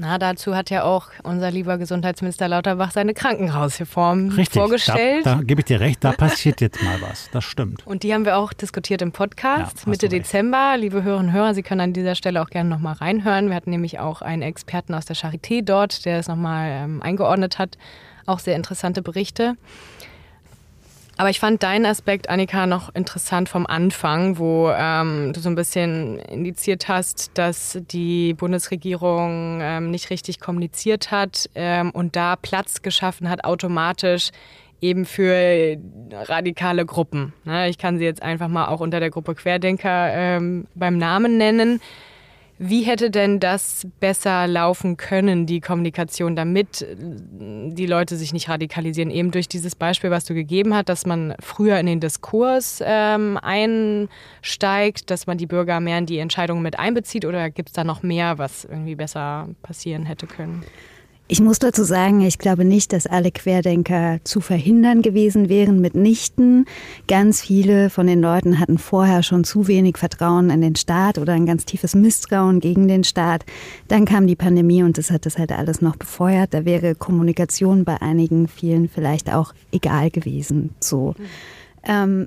Na, 0.00 0.16
dazu 0.16 0.56
hat 0.56 0.70
ja 0.70 0.84
auch 0.84 1.08
unser 1.24 1.50
lieber 1.50 1.76
Gesundheitsminister 1.76 2.48
Lauterbach 2.48 2.90
seine 2.90 3.12
Krankenhausreform 3.12 4.30
Richtig, 4.30 4.58
vorgestellt. 4.58 5.26
Da, 5.26 5.34
da 5.34 5.42
gebe 5.42 5.60
ich 5.60 5.66
dir 5.66 5.78
recht, 5.78 6.02
da 6.02 6.12
passiert 6.12 6.62
jetzt 6.62 6.82
mal 6.82 7.02
was. 7.02 7.28
Das 7.32 7.44
stimmt. 7.44 7.86
Und 7.86 8.02
die 8.02 8.14
haben 8.14 8.24
wir 8.24 8.38
auch 8.38 8.54
diskutiert 8.54 9.02
im 9.02 9.12
Podcast 9.12 9.80
ja, 9.84 9.90
Mitte 9.90 10.08
Dezember. 10.08 10.76
Liebe 10.78 11.02
Hörerinnen 11.02 11.28
und 11.28 11.34
Hörer, 11.34 11.52
Sie 11.52 11.62
können 11.62 11.82
an 11.82 11.92
dieser 11.92 12.14
Stelle 12.14 12.40
auch 12.40 12.48
gerne 12.48 12.70
nochmal 12.70 12.94
reinhören. 12.94 13.50
Wir 13.50 13.56
hatten 13.56 13.68
nämlich 13.68 13.98
auch 13.98 14.22
einen 14.22 14.40
Experten 14.40 14.94
aus 14.94 15.04
der 15.04 15.16
Charité 15.16 15.62
dort, 15.62 16.06
der 16.06 16.20
es 16.20 16.28
nochmal 16.28 16.70
ähm, 16.70 17.02
eingeordnet 17.02 17.58
hat. 17.58 17.76
Auch 18.24 18.38
sehr 18.38 18.56
interessante 18.56 19.02
Berichte. 19.02 19.56
Aber 21.20 21.28
ich 21.28 21.38
fand 21.38 21.62
deinen 21.62 21.84
Aspekt, 21.84 22.30
Annika, 22.30 22.64
noch 22.66 22.94
interessant 22.94 23.50
vom 23.50 23.66
Anfang, 23.66 24.38
wo 24.38 24.70
ähm, 24.70 25.34
du 25.34 25.40
so 25.40 25.50
ein 25.50 25.54
bisschen 25.54 26.18
indiziert 26.18 26.88
hast, 26.88 27.32
dass 27.34 27.78
die 27.90 28.32
Bundesregierung 28.32 29.58
ähm, 29.60 29.90
nicht 29.90 30.08
richtig 30.08 30.40
kommuniziert 30.40 31.10
hat 31.10 31.50
ähm, 31.54 31.90
und 31.90 32.16
da 32.16 32.36
Platz 32.36 32.80
geschaffen 32.80 33.28
hat, 33.28 33.44
automatisch 33.44 34.30
eben 34.80 35.04
für 35.04 35.76
radikale 36.10 36.86
Gruppen. 36.86 37.34
Ne? 37.44 37.68
Ich 37.68 37.76
kann 37.76 37.98
sie 37.98 38.04
jetzt 38.04 38.22
einfach 38.22 38.48
mal 38.48 38.68
auch 38.68 38.80
unter 38.80 38.98
der 38.98 39.10
Gruppe 39.10 39.34
Querdenker 39.34 40.14
ähm, 40.14 40.68
beim 40.74 40.96
Namen 40.96 41.36
nennen. 41.36 41.82
Wie 42.62 42.82
hätte 42.82 43.10
denn 43.10 43.40
das 43.40 43.86
besser 44.00 44.46
laufen 44.46 44.98
können, 44.98 45.46
die 45.46 45.62
Kommunikation, 45.62 46.36
damit 46.36 46.82
äh, 46.82 46.94
die 46.98 47.86
Leute 47.86 48.16
sich 48.16 48.34
nicht 48.34 48.50
radikalisieren? 48.50 49.10
Eben 49.10 49.30
durch 49.30 49.48
dieses 49.48 49.74
Beispiel, 49.74 50.10
was 50.10 50.26
du 50.26 50.34
gegeben 50.34 50.74
hast, 50.74 50.90
dass 50.90 51.06
man 51.06 51.34
früher 51.40 51.78
in 51.78 51.86
den 51.86 52.00
Diskurs 52.00 52.82
ähm, 52.84 53.38
einsteigt, 53.40 55.10
dass 55.10 55.26
man 55.26 55.38
die 55.38 55.46
Bürger 55.46 55.80
mehr 55.80 55.96
in 55.96 56.04
die 56.04 56.18
Entscheidungen 56.18 56.62
mit 56.62 56.78
einbezieht 56.78 57.24
oder 57.24 57.48
gibt 57.48 57.70
es 57.70 57.72
da 57.72 57.82
noch 57.82 58.02
mehr, 58.02 58.36
was 58.36 58.66
irgendwie 58.66 58.94
besser 58.94 59.48
passieren 59.62 60.04
hätte 60.04 60.26
können? 60.26 60.62
Ich 61.32 61.40
muss 61.40 61.60
dazu 61.60 61.84
sagen, 61.84 62.22
ich 62.22 62.38
glaube 62.38 62.64
nicht, 62.64 62.92
dass 62.92 63.06
alle 63.06 63.30
Querdenker 63.30 64.18
zu 64.24 64.40
verhindern 64.40 65.00
gewesen 65.00 65.48
wären 65.48 65.80
mitnichten. 65.80 66.64
Ganz 67.06 67.40
viele 67.40 67.88
von 67.88 68.08
den 68.08 68.20
Leuten 68.20 68.58
hatten 68.58 68.78
vorher 68.78 69.22
schon 69.22 69.44
zu 69.44 69.68
wenig 69.68 69.96
Vertrauen 69.96 70.50
in 70.50 70.60
den 70.60 70.74
Staat 70.74 71.18
oder 71.18 71.34
ein 71.34 71.46
ganz 71.46 71.64
tiefes 71.64 71.94
Misstrauen 71.94 72.58
gegen 72.58 72.88
den 72.88 73.04
Staat. 73.04 73.44
Dann 73.86 74.06
kam 74.06 74.26
die 74.26 74.34
Pandemie 74.34 74.82
und 74.82 74.98
das 74.98 75.12
hat 75.12 75.24
das 75.24 75.38
halt 75.38 75.52
alles 75.52 75.80
noch 75.80 75.94
befeuert. 75.94 76.52
Da 76.52 76.64
wäre 76.64 76.96
Kommunikation 76.96 77.84
bei 77.84 78.02
einigen, 78.02 78.48
vielen 78.48 78.88
vielleicht 78.88 79.32
auch 79.32 79.54
egal 79.70 80.10
gewesen. 80.10 80.74
So. 80.80 81.14
Ähm, 81.84 82.26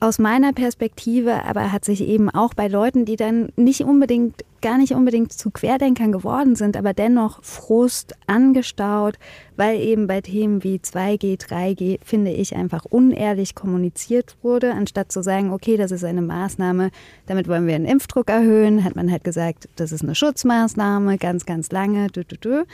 aus 0.00 0.18
meiner 0.18 0.52
Perspektive 0.52 1.44
aber 1.44 1.72
hat 1.72 1.84
sich 1.84 2.02
eben 2.02 2.28
auch 2.28 2.54
bei 2.54 2.68
Leuten, 2.68 3.04
die 3.04 3.16
dann 3.16 3.48
nicht 3.56 3.82
unbedingt, 3.82 4.44
gar 4.64 4.78
nicht 4.78 4.94
unbedingt 4.94 5.30
zu 5.30 5.50
Querdenkern 5.50 6.10
geworden 6.10 6.56
sind, 6.56 6.78
aber 6.78 6.94
dennoch 6.94 7.44
Frust 7.44 8.14
angestaut, 8.26 9.18
weil 9.56 9.78
eben 9.78 10.06
bei 10.06 10.22
Themen 10.22 10.64
wie 10.64 10.78
2G, 10.78 11.38
3G, 11.38 11.98
finde 12.02 12.30
ich, 12.30 12.56
einfach 12.56 12.86
unehrlich 12.86 13.54
kommuniziert 13.54 14.36
wurde. 14.40 14.72
Anstatt 14.72 15.12
zu 15.12 15.22
sagen, 15.22 15.52
okay, 15.52 15.76
das 15.76 15.90
ist 15.90 16.02
eine 16.02 16.22
Maßnahme, 16.22 16.92
damit 17.26 17.46
wollen 17.46 17.66
wir 17.66 17.76
den 17.76 17.84
Impfdruck 17.84 18.30
erhöhen, 18.30 18.84
hat 18.84 18.96
man 18.96 19.12
halt 19.12 19.22
gesagt, 19.22 19.68
das 19.76 19.92
ist 19.92 20.02
eine 20.02 20.14
Schutzmaßnahme, 20.14 21.18
ganz, 21.18 21.44
ganz 21.44 21.70
lange. 21.70 22.06
Dü, 22.06 22.24
dü, 22.24 22.38
dü. 22.38 22.64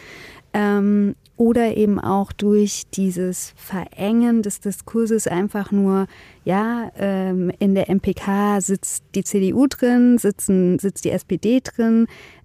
Ähm, 0.53 1.17
oder 1.41 1.75
eben 1.75 1.99
auch 1.99 2.33
durch 2.33 2.83
dieses 2.93 3.55
Verengen 3.57 4.43
des 4.43 4.61
Diskurses 4.61 5.27
einfach 5.27 5.73
nur, 5.73 6.07
ja, 6.45 6.93
ähm, 6.99 7.51
in 7.59 7.75
der 7.75 7.89
MPK 7.89 8.61
sitzt 8.61 9.05
die 9.15 9.25
CDU 9.25 9.67
drin, 9.67 10.19
sitzen, 10.19 10.79
sitzt 10.79 11.07
die 11.07 11.11
SPD 11.11 11.61
drin, 11.65 11.80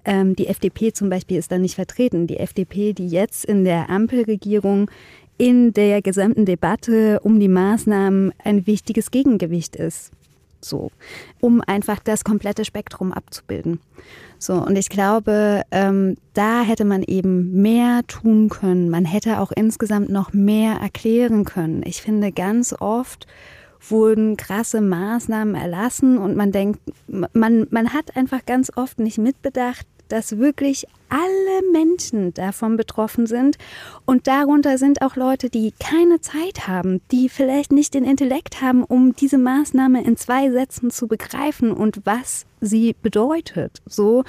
ähm, 0.05 0.35
die 0.35 0.47
FDP 0.47 0.93
zum 0.93 1.09
Beispiel 1.09 1.37
ist 1.37 1.51
da 1.51 1.57
nicht 1.57 1.75
vertreten. 1.75 2.27
Die 2.27 2.37
FDP, 2.37 2.93
die 2.93 3.07
jetzt 3.07 3.45
in 3.45 3.63
der 3.63 3.89
Ampelregierung 3.89 4.89
in 5.37 5.73
der 5.73 6.01
gesamten 6.01 6.45
Debatte 6.45 7.19
um 7.21 7.39
die 7.39 7.49
Maßnahmen 7.49 8.33
ein 8.43 8.67
wichtiges 8.67 9.11
Gegengewicht 9.11 9.75
ist. 9.75 10.11
So, 10.61 10.89
um 11.41 11.61
einfach 11.61 11.99
das 11.99 12.23
komplette 12.23 12.65
Spektrum 12.65 13.13
abzubilden. 13.13 13.79
So, 14.39 14.53
und 14.55 14.75
ich 14.77 14.89
glaube, 14.89 15.61
ähm, 15.69 16.17
da 16.33 16.63
hätte 16.63 16.85
man 16.85 17.03
eben 17.03 17.61
mehr 17.61 18.01
tun 18.07 18.49
können. 18.49 18.89
Man 18.89 19.05
hätte 19.05 19.39
auch 19.39 19.51
insgesamt 19.51 20.09
noch 20.09 20.33
mehr 20.33 20.77
erklären 20.77 21.45
können. 21.45 21.83
Ich 21.85 22.01
finde, 22.01 22.31
ganz 22.31 22.73
oft 22.79 23.27
wurden 23.89 24.37
krasse 24.37 24.81
Maßnahmen 24.81 25.55
erlassen 25.55 26.17
und 26.17 26.35
man 26.35 26.51
denkt, 26.51 26.79
man, 27.07 27.67
man 27.69 27.93
hat 27.93 28.15
einfach 28.15 28.45
ganz 28.45 28.71
oft 28.75 28.99
nicht 28.99 29.17
mitbedacht, 29.17 29.85
dass 30.07 30.37
wirklich 30.37 30.85
alle 31.09 31.71
Menschen 31.71 32.33
davon 32.33 32.77
betroffen 32.77 33.27
sind. 33.27 33.57
Und 34.05 34.27
darunter 34.27 34.77
sind 34.77 35.01
auch 35.01 35.15
Leute, 35.15 35.49
die 35.49 35.73
keine 35.79 36.21
Zeit 36.21 36.67
haben, 36.67 37.01
die 37.11 37.29
vielleicht 37.29 37.71
nicht 37.71 37.93
den 37.93 38.03
Intellekt 38.03 38.61
haben, 38.61 38.83
um 38.83 39.15
diese 39.15 39.37
Maßnahme 39.37 40.03
in 40.03 40.17
zwei 40.17 40.51
Sätzen 40.51 40.91
zu 40.91 41.07
begreifen 41.07 41.71
und 41.71 42.01
was 42.05 42.45
sie 42.61 42.95
bedeutet. 43.01 43.81
So, 43.85 44.23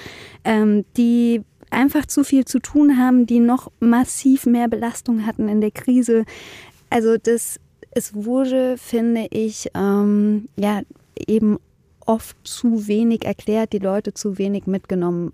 ähm, 0.45 0.85
die 0.97 1.43
einfach 1.71 2.07
zu 2.07 2.25
viel 2.25 2.45
zu 2.45 2.61
tun 2.61 2.99
haben, 2.99 3.27
die 3.27 3.41
noch 3.41 3.71
massiv 3.81 4.47
mehr 4.47 4.69
Belastung 4.69 5.27
hatten 5.27 5.49
in 5.49 5.61
der 5.61 5.73
Krise. 5.73 6.25
Also 6.91 7.17
das, 7.17 7.59
es 7.97 8.15
wurde, 8.15 8.77
finde 8.77 9.27
ich, 9.31 9.71
ähm, 9.75 10.51
ja, 10.57 10.83
eben 11.27 11.59
oft 12.05 12.37
zu 12.45 12.87
wenig 12.89 13.25
erklärt, 13.25 13.73
die 13.73 13.79
Leute 13.79 14.13
zu 14.13 14.37
wenig 14.37 14.67
mitgenommen. 14.67 15.33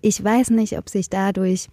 Ich 0.00 0.22
weiß 0.22 0.50
nicht, 0.50 0.76
ob 0.76 0.88
sich 0.88 1.08
dadurch 1.08 1.68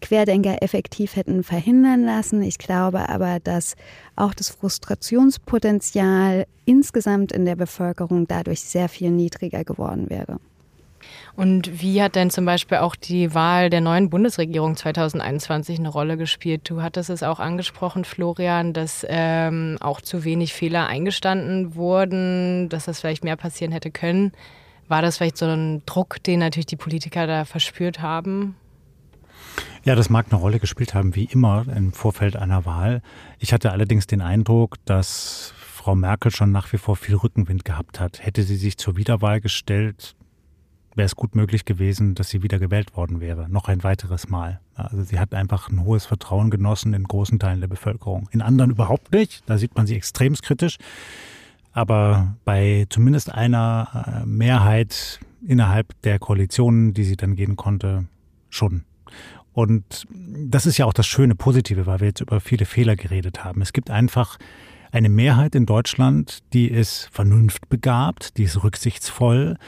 Querdenker 0.00 0.62
effektiv 0.62 1.16
hätten 1.16 1.42
verhindern 1.42 2.04
lassen. 2.04 2.42
Ich 2.42 2.58
glaube 2.58 3.08
aber, 3.08 3.40
dass 3.40 3.74
auch 4.14 4.34
das 4.34 4.50
Frustrationspotenzial 4.50 6.46
insgesamt 6.64 7.32
in 7.32 7.44
der 7.44 7.56
Bevölkerung 7.56 8.28
dadurch 8.28 8.60
sehr 8.60 8.88
viel 8.88 9.10
niedriger 9.10 9.64
geworden 9.64 10.08
wäre. 10.10 10.38
Und 11.36 11.82
wie 11.82 12.02
hat 12.02 12.14
denn 12.14 12.30
zum 12.30 12.46
Beispiel 12.46 12.78
auch 12.78 12.96
die 12.96 13.34
Wahl 13.34 13.68
der 13.68 13.82
neuen 13.82 14.08
Bundesregierung 14.08 14.74
2021 14.74 15.78
eine 15.78 15.90
Rolle 15.90 16.16
gespielt? 16.16 16.62
Du 16.68 16.80
hattest 16.80 17.10
es 17.10 17.22
auch 17.22 17.40
angesprochen, 17.40 18.06
Florian, 18.06 18.72
dass 18.72 19.04
ähm, 19.06 19.76
auch 19.80 20.00
zu 20.00 20.24
wenig 20.24 20.54
Fehler 20.54 20.86
eingestanden 20.86 21.74
wurden, 21.74 22.70
dass 22.70 22.86
das 22.86 23.00
vielleicht 23.00 23.22
mehr 23.22 23.36
passieren 23.36 23.70
hätte 23.70 23.90
können. 23.90 24.32
War 24.88 25.02
das 25.02 25.18
vielleicht 25.18 25.36
so 25.36 25.44
ein 25.44 25.82
Druck, 25.84 26.22
den 26.22 26.40
natürlich 26.40 26.66
die 26.66 26.76
Politiker 26.76 27.26
da 27.26 27.44
verspürt 27.44 28.00
haben? 28.00 28.56
Ja, 29.84 29.94
das 29.94 30.08
mag 30.08 30.26
eine 30.30 30.40
Rolle 30.40 30.58
gespielt 30.58 30.94
haben, 30.94 31.14
wie 31.14 31.24
immer 31.24 31.66
im 31.74 31.92
Vorfeld 31.92 32.36
einer 32.36 32.64
Wahl. 32.64 33.02
Ich 33.38 33.52
hatte 33.52 33.72
allerdings 33.72 34.06
den 34.06 34.22
Eindruck, 34.22 34.76
dass 34.86 35.52
Frau 35.58 35.94
Merkel 35.94 36.30
schon 36.30 36.50
nach 36.50 36.72
wie 36.72 36.78
vor 36.78 36.96
viel 36.96 37.14
Rückenwind 37.14 37.66
gehabt 37.66 38.00
hat. 38.00 38.24
Hätte 38.24 38.42
sie 38.42 38.56
sich 38.56 38.78
zur 38.78 38.96
Wiederwahl 38.96 39.40
gestellt, 39.40 40.16
wäre 40.96 41.06
es 41.06 41.14
gut 41.14 41.34
möglich 41.34 41.64
gewesen, 41.64 42.14
dass 42.14 42.30
sie 42.30 42.42
wieder 42.42 42.58
gewählt 42.58 42.96
worden 42.96 43.20
wäre. 43.20 43.48
Noch 43.48 43.68
ein 43.68 43.84
weiteres 43.84 44.28
Mal. 44.28 44.60
Also 44.74 45.02
sie 45.04 45.18
hat 45.18 45.34
einfach 45.34 45.68
ein 45.68 45.84
hohes 45.84 46.06
Vertrauen 46.06 46.50
genossen 46.50 46.94
in 46.94 47.04
großen 47.04 47.38
Teilen 47.38 47.60
der 47.60 47.68
Bevölkerung. 47.68 48.28
In 48.32 48.42
anderen 48.42 48.70
überhaupt 48.70 49.12
nicht. 49.12 49.42
Da 49.46 49.58
sieht 49.58 49.76
man 49.76 49.86
sie 49.86 49.94
extrem 49.94 50.34
kritisch. 50.34 50.78
Aber 51.72 52.36
bei 52.46 52.86
zumindest 52.88 53.32
einer 53.32 54.22
äh, 54.22 54.26
Mehrheit 54.26 55.20
innerhalb 55.46 56.00
der 56.02 56.18
Koalition, 56.18 56.94
die 56.94 57.04
sie 57.04 57.16
dann 57.16 57.36
gehen 57.36 57.56
konnte, 57.56 58.06
schon. 58.48 58.84
Und 59.52 60.06
das 60.10 60.66
ist 60.66 60.78
ja 60.78 60.86
auch 60.86 60.94
das 60.94 61.06
schöne 61.06 61.34
Positive, 61.34 61.86
weil 61.86 62.00
wir 62.00 62.08
jetzt 62.08 62.20
über 62.20 62.40
viele 62.40 62.64
Fehler 62.64 62.96
geredet 62.96 63.44
haben. 63.44 63.60
Es 63.60 63.72
gibt 63.72 63.90
einfach 63.90 64.38
eine 64.92 65.08
Mehrheit 65.10 65.54
in 65.54 65.66
Deutschland, 65.66 66.38
die 66.52 66.68
ist 66.68 67.08
vernunftbegabt, 67.12 68.38
die 68.38 68.44
ist 68.44 68.62
rücksichtsvoll, 68.62 69.58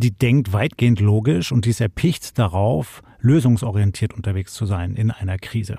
die 0.00 0.12
denkt 0.12 0.52
weitgehend 0.52 1.00
logisch 1.00 1.52
und 1.52 1.64
die 1.64 1.70
ist 1.70 1.80
erpicht 1.80 2.38
darauf, 2.38 3.02
lösungsorientiert 3.20 4.14
unterwegs 4.14 4.54
zu 4.54 4.66
sein 4.66 4.96
in 4.96 5.10
einer 5.10 5.38
Krise. 5.38 5.76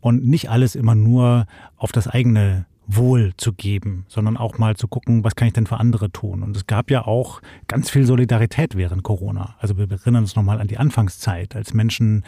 Und 0.00 0.26
nicht 0.26 0.50
alles 0.50 0.74
immer 0.74 0.94
nur 0.94 1.46
auf 1.76 1.92
das 1.92 2.06
eigene 2.06 2.66
Wohl 2.86 3.32
zu 3.36 3.52
geben, 3.52 4.04
sondern 4.08 4.36
auch 4.36 4.58
mal 4.58 4.76
zu 4.76 4.88
gucken, 4.88 5.24
was 5.24 5.36
kann 5.36 5.48
ich 5.48 5.54
denn 5.54 5.66
für 5.66 5.78
andere 5.78 6.10
tun. 6.10 6.42
Und 6.42 6.56
es 6.56 6.66
gab 6.66 6.90
ja 6.90 7.06
auch 7.06 7.40
ganz 7.68 7.88
viel 7.88 8.04
Solidarität 8.04 8.76
während 8.76 9.02
Corona. 9.02 9.54
Also 9.58 9.78
wir 9.78 9.90
erinnern 9.90 10.24
uns 10.24 10.36
nochmal 10.36 10.60
an 10.60 10.68
die 10.68 10.78
Anfangszeit, 10.78 11.56
als 11.56 11.72
Menschen 11.74 12.24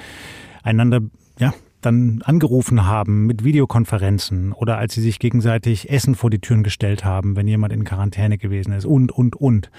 einander, 0.62 1.00
ja, 1.38 1.52
dann 1.80 2.22
angerufen 2.22 2.86
haben 2.86 3.26
mit 3.26 3.44
Videokonferenzen 3.44 4.52
oder 4.52 4.78
als 4.78 4.94
sie 4.94 5.02
sich 5.02 5.18
gegenseitig 5.18 5.90
Essen 5.90 6.14
vor 6.14 6.30
die 6.30 6.38
Türen 6.38 6.62
gestellt 6.62 7.04
haben, 7.04 7.36
wenn 7.36 7.46
jemand 7.46 7.74
in 7.74 7.84
Quarantäne 7.84 8.38
gewesen 8.38 8.72
ist 8.72 8.86
und, 8.86 9.12
und, 9.12 9.36
und. 9.36 9.70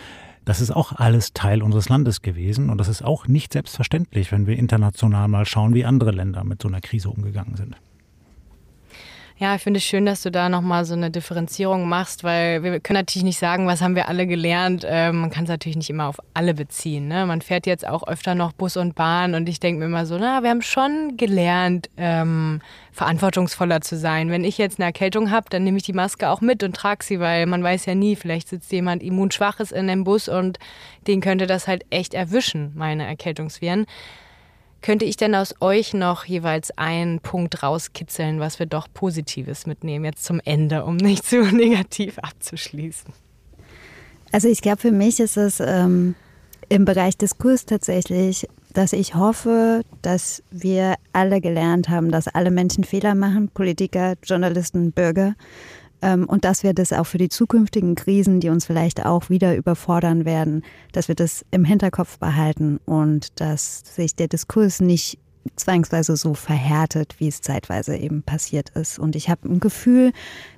Das 0.46 0.62
ist 0.62 0.72
auch 0.72 0.94
alles 0.94 1.34
Teil 1.34 1.64
unseres 1.64 1.90
Landes 1.90 2.22
gewesen 2.22 2.70
und 2.70 2.78
das 2.78 2.88
ist 2.88 3.04
auch 3.04 3.28
nicht 3.28 3.54
selbstverständlich, 3.54 4.32
wenn 4.32 4.46
wir 4.46 4.58
international 4.58 5.28
mal 5.28 5.46
schauen, 5.46 5.74
wie 5.74 5.86
andere 5.86 6.12
Länder 6.12 6.44
mit 6.44 6.62
so 6.62 6.68
einer 6.68 6.82
Krise 6.82 7.10
umgegangen 7.10 7.56
sind. 7.56 7.76
Ja, 9.38 9.54
ich 9.54 9.62
finde 9.64 9.80
es 9.80 9.84
schön, 9.84 10.06
dass 10.06 10.22
du 10.22 10.32
da 10.32 10.48
nochmal 10.48 10.86
so 10.86 10.94
eine 10.94 11.12
Differenzierung 11.12 11.90
machst, 11.90 12.24
weil 12.24 12.64
wir 12.64 12.80
können 12.80 13.00
natürlich 13.00 13.26
nicht 13.26 13.38
sagen, 13.38 13.68
was 13.68 13.82
haben 13.82 13.94
wir 13.94 14.08
alle 14.08 14.28
gelernt. 14.28 14.86
Ähm, 14.88 15.20
man 15.20 15.30
kann 15.30 15.44
es 15.44 15.50
natürlich 15.50 15.76
nicht 15.76 15.90
immer 15.90 16.08
auf 16.08 16.22
alle 16.34 16.54
beziehen. 16.54 17.10
Ne? 17.10 17.26
Man 17.26 17.42
fährt 17.42 17.68
jetzt 17.68 17.86
auch 17.86 18.08
öfter 18.08 18.34
noch 18.34 18.54
Bus 18.54 18.78
und 18.78 18.96
Bahn 18.96 19.36
und 19.36 19.50
ich 19.50 19.60
denke 19.60 19.80
mir 19.80 19.88
immer 19.88 20.06
so, 20.06 20.18
na, 20.18 20.42
wir 20.42 20.50
haben 20.50 20.62
schon 20.62 21.18
gelernt, 21.18 21.90
ähm, 21.98 22.62
verantwortungsvoller 22.94 23.82
zu 23.82 23.98
sein. 23.98 24.30
Wenn 24.32 24.46
ich 24.46 24.58
jetzt 24.58 24.80
eine 24.80 24.86
Erkältung 24.86 25.32
habe, 25.32 25.48
dann 25.50 25.66
nehme 25.66 25.80
ich 25.80 25.84
die 25.84 25.92
Maske 25.92 26.30
auch 26.30 26.40
mit 26.40 26.64
und 26.64 26.74
trage 26.74 27.04
sie, 27.04 27.20
weil 27.20 27.46
man 27.46 27.62
weiß 27.62 27.88
ja 27.88 27.94
nie, 27.94 28.16
vielleicht 28.16 28.48
sitzt 28.48 28.72
jemand 28.72 29.04
immunschwaches 29.04 29.74
in 29.74 29.88
dem 29.88 30.06
Bus 30.06 30.30
und 30.30 30.60
den 31.08 31.20
könnte 31.20 31.46
das 31.46 31.68
halt 31.68 31.86
echt 31.90 32.14
erwischen, 32.14 32.72
meine 32.74 33.06
Erkältungsviren. 33.06 33.86
Könnte 34.86 35.06
ich 35.06 35.18
denn 35.18 35.34
aus 35.34 35.56
euch 35.62 35.96
noch 35.96 36.26
jeweils 36.26 36.70
einen 36.78 37.20
Punkt 37.20 37.64
rauskitzeln, 37.64 38.40
was 38.40 38.60
wir 38.60 38.68
doch 38.68 38.88
Positives 38.94 39.66
mitnehmen, 39.66 40.06
jetzt 40.06 40.24
zum 40.24 40.40
Ende, 40.46 40.86
um 40.86 40.96
nicht 40.98 41.26
zu 41.26 41.42
negativ 41.52 42.20
abzuschließen? 42.20 43.12
Also 44.32 44.48
ich 44.48 44.62
glaube, 44.62 44.78
für 44.78 44.92
mich 44.92 45.20
ist 45.20 45.38
es 45.38 45.60
ähm, 45.60 46.14
im 46.70 46.86
Bereich 46.86 47.18
Diskurs 47.18 47.66
tatsächlich, 47.66 48.48
dass 48.74 48.94
ich 48.94 49.16
hoffe, 49.16 49.82
dass 50.04 50.44
wir 50.52 50.94
alle 51.14 51.42
gelernt 51.42 51.90
haben, 51.90 52.12
dass 52.12 52.28
alle 52.28 52.52
Menschen 52.52 52.84
Fehler 52.84 53.16
machen, 53.16 53.50
Politiker, 53.50 54.14
Journalisten, 54.24 54.92
Bürger 54.92 55.34
und 56.14 56.46
dass 56.46 56.64
wir 56.64 56.74
das 56.74 56.94
auch 56.94 57.06
für 57.06 57.18
die 57.18 57.30
zukünftigen 57.30 57.96
Krisen, 57.96 58.40
die 58.40 58.50
uns 58.50 58.66
vielleicht 58.66 59.06
auch 59.06 59.30
wieder 59.30 59.56
überfordern 59.56 60.26
werden, 60.26 60.64
dass 60.92 61.08
wir 61.08 61.16
das 61.16 61.46
im 61.52 61.66
Hinterkopf 61.66 62.20
behalten 62.20 62.80
und 62.86 63.40
dass 63.40 63.84
sich 63.96 64.16
der 64.16 64.28
Diskurs 64.28 64.82
nicht 64.82 65.18
zwangsweise 65.56 66.18
so 66.18 66.34
verhärtet, 66.34 67.16
wie 67.20 67.28
es 67.28 67.42
zeitweise 67.42 67.96
eben 67.96 68.24
passiert 68.24 68.70
ist. 68.72 69.00
Und 69.00 69.16
ich 69.16 69.30
habe 69.30 69.48
ein 69.48 69.60
Gefühl, 69.60 70.12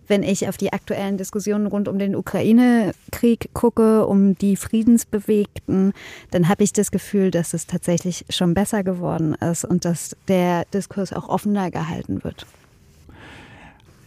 wenn 0.08 0.24
ich 0.24 0.48
auf 0.48 0.58
die 0.58 0.72
aktuellen 0.72 1.18
Diskussionen 1.18 1.68
rund 1.68 1.88
um 1.88 2.00
den 2.00 2.16
Ukraine-Krieg 2.16 3.50
gucke, 3.54 4.08
um 4.08 4.38
die 4.38 4.56
Friedensbewegten, 4.56 5.94
dann 6.32 6.48
habe 6.48 6.64
ich 6.64 6.72
das 6.72 6.92
Gefühl, 6.92 7.32
dass 7.32 7.54
es 7.54 7.68
tatsächlich 7.68 8.26
schon 8.30 8.54
besser 8.54 8.84
geworden 8.84 9.36
ist 9.36 9.66
und 9.66 9.84
dass 9.84 10.16
der 10.28 10.66
Diskurs 10.74 11.12
auch 11.12 11.28
offener 11.28 11.70
gehalten 11.70 12.24
wird. 12.24 12.46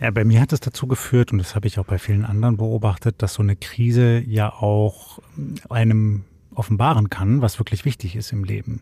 Ja, 0.00 0.10
bei 0.10 0.24
mir 0.24 0.40
hat 0.40 0.54
es 0.54 0.60
dazu 0.60 0.86
geführt, 0.86 1.30
und 1.30 1.38
das 1.38 1.54
habe 1.54 1.66
ich 1.66 1.78
auch 1.78 1.84
bei 1.84 1.98
vielen 1.98 2.24
anderen 2.24 2.56
beobachtet, 2.56 3.16
dass 3.18 3.34
so 3.34 3.42
eine 3.42 3.54
Krise 3.54 4.22
ja 4.26 4.50
auch 4.50 5.18
einem 5.68 6.24
offenbaren 6.54 7.10
kann, 7.10 7.42
was 7.42 7.60
wirklich 7.60 7.84
wichtig 7.84 8.16
ist 8.16 8.32
im 8.32 8.44
Leben. 8.44 8.80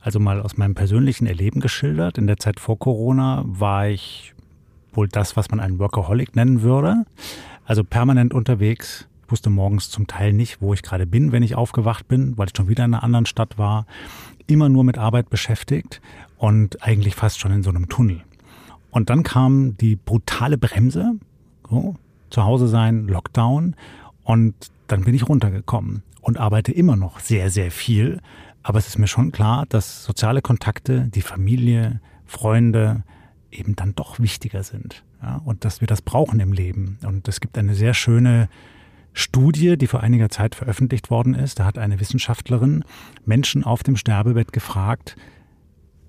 Also 0.00 0.18
mal 0.18 0.40
aus 0.40 0.56
meinem 0.56 0.74
persönlichen 0.74 1.26
Erleben 1.26 1.60
geschildert. 1.60 2.16
In 2.16 2.26
der 2.26 2.38
Zeit 2.38 2.58
vor 2.58 2.78
Corona 2.78 3.44
war 3.46 3.88
ich 3.88 4.32
wohl 4.92 5.08
das, 5.08 5.36
was 5.36 5.50
man 5.50 5.60
einen 5.60 5.78
Workaholic 5.78 6.34
nennen 6.36 6.62
würde. 6.62 7.04
Also 7.66 7.84
permanent 7.84 8.32
unterwegs. 8.32 9.08
Ich 9.26 9.32
wusste 9.32 9.50
morgens 9.50 9.90
zum 9.90 10.06
Teil 10.06 10.32
nicht, 10.32 10.62
wo 10.62 10.72
ich 10.72 10.82
gerade 10.82 11.06
bin, 11.06 11.32
wenn 11.32 11.42
ich 11.42 11.54
aufgewacht 11.54 12.08
bin, 12.08 12.38
weil 12.38 12.46
ich 12.46 12.56
schon 12.56 12.68
wieder 12.68 12.84
in 12.84 12.94
einer 12.94 13.02
anderen 13.02 13.26
Stadt 13.26 13.58
war. 13.58 13.86
Immer 14.46 14.70
nur 14.70 14.84
mit 14.84 14.96
Arbeit 14.96 15.28
beschäftigt 15.28 16.00
und 16.38 16.82
eigentlich 16.82 17.14
fast 17.14 17.40
schon 17.40 17.52
in 17.52 17.62
so 17.62 17.70
einem 17.70 17.88
Tunnel. 17.90 18.22
Und 18.96 19.10
dann 19.10 19.24
kam 19.24 19.76
die 19.76 19.94
brutale 19.94 20.56
Bremse, 20.56 21.16
so, 21.68 21.96
zu 22.30 22.44
Hause 22.44 22.66
sein, 22.66 23.06
Lockdown. 23.06 23.76
Und 24.24 24.54
dann 24.86 25.04
bin 25.04 25.14
ich 25.14 25.28
runtergekommen 25.28 26.02
und 26.22 26.38
arbeite 26.38 26.72
immer 26.72 26.96
noch 26.96 27.20
sehr, 27.20 27.50
sehr 27.50 27.70
viel. 27.70 28.22
Aber 28.62 28.78
es 28.78 28.86
ist 28.86 28.98
mir 28.98 29.06
schon 29.06 29.32
klar, 29.32 29.66
dass 29.68 30.02
soziale 30.02 30.40
Kontakte, 30.40 31.10
die 31.14 31.20
Familie, 31.20 32.00
Freunde, 32.24 33.02
eben 33.50 33.76
dann 33.76 33.94
doch 33.94 34.18
wichtiger 34.18 34.62
sind. 34.62 35.04
Ja, 35.20 35.42
und 35.44 35.66
dass 35.66 35.82
wir 35.82 35.88
das 35.88 36.00
brauchen 36.00 36.40
im 36.40 36.54
Leben. 36.54 36.98
Und 37.04 37.28
es 37.28 37.40
gibt 37.40 37.58
eine 37.58 37.74
sehr 37.74 37.92
schöne 37.92 38.48
Studie, 39.12 39.76
die 39.76 39.88
vor 39.88 40.00
einiger 40.00 40.30
Zeit 40.30 40.54
veröffentlicht 40.54 41.10
worden 41.10 41.34
ist. 41.34 41.60
Da 41.60 41.66
hat 41.66 41.76
eine 41.76 42.00
Wissenschaftlerin 42.00 42.82
Menschen 43.26 43.62
auf 43.62 43.82
dem 43.82 43.98
Sterbebett 43.98 44.54
gefragt, 44.54 45.16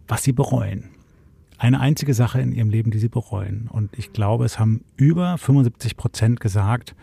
was 0.08 0.23
sie 0.23 0.32
bereuen. 0.32 0.91
Eine 1.58 1.80
einzige 1.80 2.13
Sache 2.13 2.39
in 2.39 2.52
ihrem 2.52 2.70
Leben, 2.70 2.91
die 2.91 3.00
sie 3.00 3.10
bereuen. 3.10 3.67
Und 3.72 3.98
ich 3.98 4.13
glaube, 4.13 4.46
es 4.46 4.60
haben 4.60 4.84
über 4.96 5.38
75 5.38 5.98
Prozent 5.98 6.39
gesagt, 6.39 6.96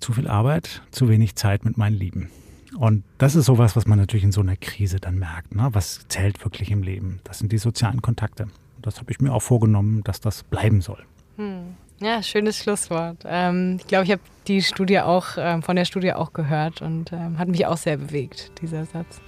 zu 0.00 0.12
viel 0.12 0.26
Arbeit, 0.26 0.82
zu 0.90 1.08
wenig 1.08 1.36
Zeit 1.36 1.64
mit 1.64 1.78
meinen 1.78 1.96
Lieben. 1.96 2.30
Und 2.76 3.04
das 3.18 3.36
ist 3.36 3.46
sowas, 3.46 3.76
was 3.76 3.86
man 3.86 3.98
natürlich 3.98 4.24
in 4.24 4.32
so 4.32 4.40
einer 4.40 4.56
Krise 4.56 4.98
dann 4.98 5.18
merkt. 5.18 5.54
Ne? 5.54 5.68
Was 5.72 6.08
zählt 6.08 6.42
wirklich 6.44 6.70
im 6.70 6.82
Leben? 6.82 7.20
Das 7.24 7.38
sind 7.38 7.52
die 7.52 7.58
sozialen 7.58 8.02
Kontakte 8.02 8.48
das 8.82 8.98
habe 8.98 9.10
ich 9.10 9.20
mir 9.20 9.32
auch 9.32 9.42
vorgenommen, 9.42 10.02
dass 10.04 10.20
das 10.20 10.42
bleiben 10.42 10.80
soll. 10.80 11.02
Hm. 11.36 11.74
Ja, 12.00 12.22
schönes 12.22 12.58
Schlusswort. 12.58 13.18
Ähm, 13.24 13.76
ich 13.78 13.86
glaube, 13.86 14.04
ich 14.04 14.10
habe 14.10 14.22
die 14.48 14.60
Studie 14.60 14.98
auch 15.00 15.28
ähm, 15.36 15.62
von 15.62 15.76
der 15.76 15.84
Studie 15.84 16.12
auch 16.12 16.32
gehört 16.32 16.82
und 16.82 17.12
ähm, 17.12 17.38
hat 17.38 17.48
mich 17.48 17.64
auch 17.66 17.76
sehr 17.76 17.96
bewegt, 17.96 18.50
dieser 18.60 18.84
Satz. 18.86 19.20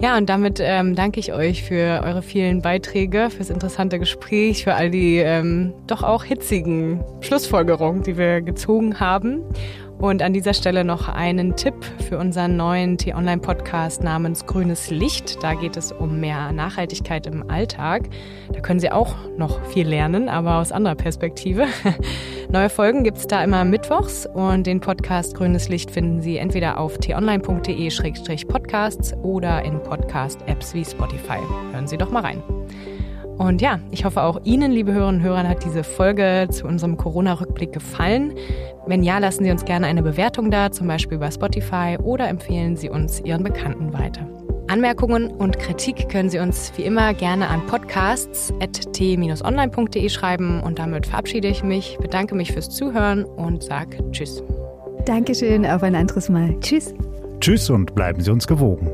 Ja, 0.00 0.16
und 0.16 0.30
damit 0.30 0.60
ähm, 0.62 0.94
danke 0.94 1.20
ich 1.20 1.34
euch 1.34 1.62
für 1.62 2.02
eure 2.02 2.22
vielen 2.22 2.62
Beiträge, 2.62 3.28
fürs 3.28 3.50
interessante 3.50 3.98
Gespräch, 3.98 4.64
für 4.64 4.74
all 4.74 4.90
die 4.90 5.18
ähm, 5.18 5.74
doch 5.86 6.02
auch 6.02 6.24
hitzigen 6.24 7.04
Schlussfolgerungen, 7.20 8.02
die 8.02 8.16
wir 8.16 8.40
gezogen 8.40 8.98
haben. 8.98 9.42
Und 10.00 10.22
an 10.22 10.32
dieser 10.32 10.54
Stelle 10.54 10.82
noch 10.82 11.10
einen 11.10 11.56
Tipp 11.56 11.74
für 12.08 12.16
unseren 12.16 12.56
neuen 12.56 12.96
T-Online-Podcast 12.96 14.02
namens 14.02 14.46
Grünes 14.46 14.90
Licht. 14.90 15.42
Da 15.42 15.52
geht 15.52 15.76
es 15.76 15.92
um 15.92 16.20
mehr 16.20 16.52
Nachhaltigkeit 16.52 17.26
im 17.26 17.50
Alltag. 17.50 18.08
Da 18.50 18.60
können 18.60 18.80
Sie 18.80 18.90
auch 18.90 19.14
noch 19.36 19.62
viel 19.66 19.86
lernen, 19.86 20.30
aber 20.30 20.56
aus 20.56 20.72
anderer 20.72 20.94
Perspektive. 20.94 21.66
Neue 22.50 22.70
Folgen 22.70 23.04
gibt 23.04 23.18
es 23.18 23.26
da 23.26 23.44
immer 23.44 23.66
mittwochs 23.66 24.26
und 24.26 24.66
den 24.66 24.80
Podcast 24.80 25.34
Grünes 25.34 25.68
Licht 25.68 25.90
finden 25.90 26.22
Sie 26.22 26.38
entweder 26.38 26.78
auf 26.78 26.96
t-online.de-podcasts 26.96 29.12
oder 29.22 29.62
in 29.62 29.82
Podcast-Apps 29.82 30.72
wie 30.72 30.86
Spotify. 30.86 31.40
Hören 31.72 31.86
Sie 31.86 31.98
doch 31.98 32.10
mal 32.10 32.22
rein. 32.22 32.42
Und 33.40 33.60
ja, 33.62 33.80
ich 33.90 34.04
hoffe 34.04 34.22
auch 34.22 34.42
Ihnen, 34.44 34.70
liebe 34.70 34.92
Hörerinnen 34.92 35.22
und 35.22 35.26
Hörer, 35.26 35.48
hat 35.48 35.64
diese 35.64 35.82
Folge 35.82 36.48
zu 36.50 36.66
unserem 36.66 36.98
Corona-Rückblick 36.98 37.72
gefallen. 37.72 38.34
Wenn 38.86 39.02
ja, 39.02 39.16
lassen 39.16 39.44
Sie 39.44 39.50
uns 39.50 39.64
gerne 39.64 39.86
eine 39.86 40.02
Bewertung 40.02 40.50
da, 40.50 40.70
zum 40.70 40.86
Beispiel 40.86 41.16
bei 41.16 41.30
Spotify, 41.30 41.96
oder 42.02 42.28
empfehlen 42.28 42.76
Sie 42.76 42.90
uns 42.90 43.18
Ihren 43.20 43.42
Bekannten 43.42 43.94
weiter. 43.94 44.28
Anmerkungen 44.68 45.28
und 45.28 45.58
Kritik 45.58 46.10
können 46.10 46.28
Sie 46.28 46.38
uns 46.38 46.70
wie 46.76 46.82
immer 46.82 47.14
gerne 47.14 47.48
an 47.48 47.66
podcasts.t-online.de 47.66 50.08
schreiben. 50.10 50.62
Und 50.62 50.78
damit 50.78 51.06
verabschiede 51.06 51.48
ich 51.48 51.64
mich, 51.64 51.96
bedanke 51.98 52.34
mich 52.34 52.52
fürs 52.52 52.68
Zuhören 52.68 53.24
und 53.24 53.62
sage 53.62 54.04
Tschüss. 54.12 54.42
Dankeschön, 55.06 55.64
auf 55.64 55.82
ein 55.82 55.94
anderes 55.94 56.28
Mal. 56.28 56.60
Tschüss. 56.60 56.92
Tschüss 57.40 57.70
und 57.70 57.94
bleiben 57.94 58.20
Sie 58.20 58.30
uns 58.30 58.46
gewogen. 58.46 58.90